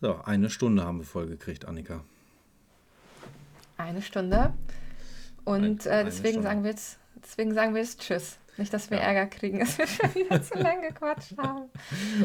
[0.00, 2.02] So, eine Stunde haben wir voll gekriegt, Annika.
[3.76, 4.54] Eine Stunde.
[5.44, 6.48] Und äh, deswegen, Stunde.
[6.48, 8.39] Sagen wir jetzt, deswegen sagen wir jetzt Tschüss.
[8.56, 9.04] Nicht, dass wir ja.
[9.04, 11.70] Ärger kriegen, dass wir schon wieder zu lange gequatscht haben.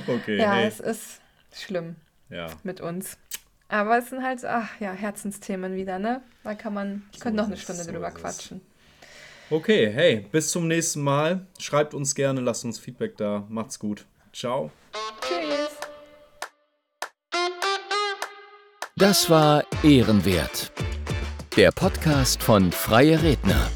[0.07, 0.37] Okay.
[0.37, 0.67] Ja, hey.
[0.67, 1.21] es ist
[1.53, 1.95] schlimm
[2.29, 2.47] ja.
[2.63, 3.17] mit uns.
[3.67, 6.21] Aber es sind halt, ach ja, Herzensthemen wieder, ne?
[6.43, 8.61] Da kann man, ich so könnte noch eine Stunde so drüber quatschen.
[9.49, 11.45] Okay, hey, bis zum nächsten Mal.
[11.59, 13.45] Schreibt uns gerne, lasst uns Feedback da.
[13.49, 14.05] Macht's gut.
[14.33, 14.71] Ciao.
[15.21, 15.69] Tschüss.
[18.95, 20.71] Das war Ehrenwert.
[21.55, 23.69] Der Podcast von Freie Redner.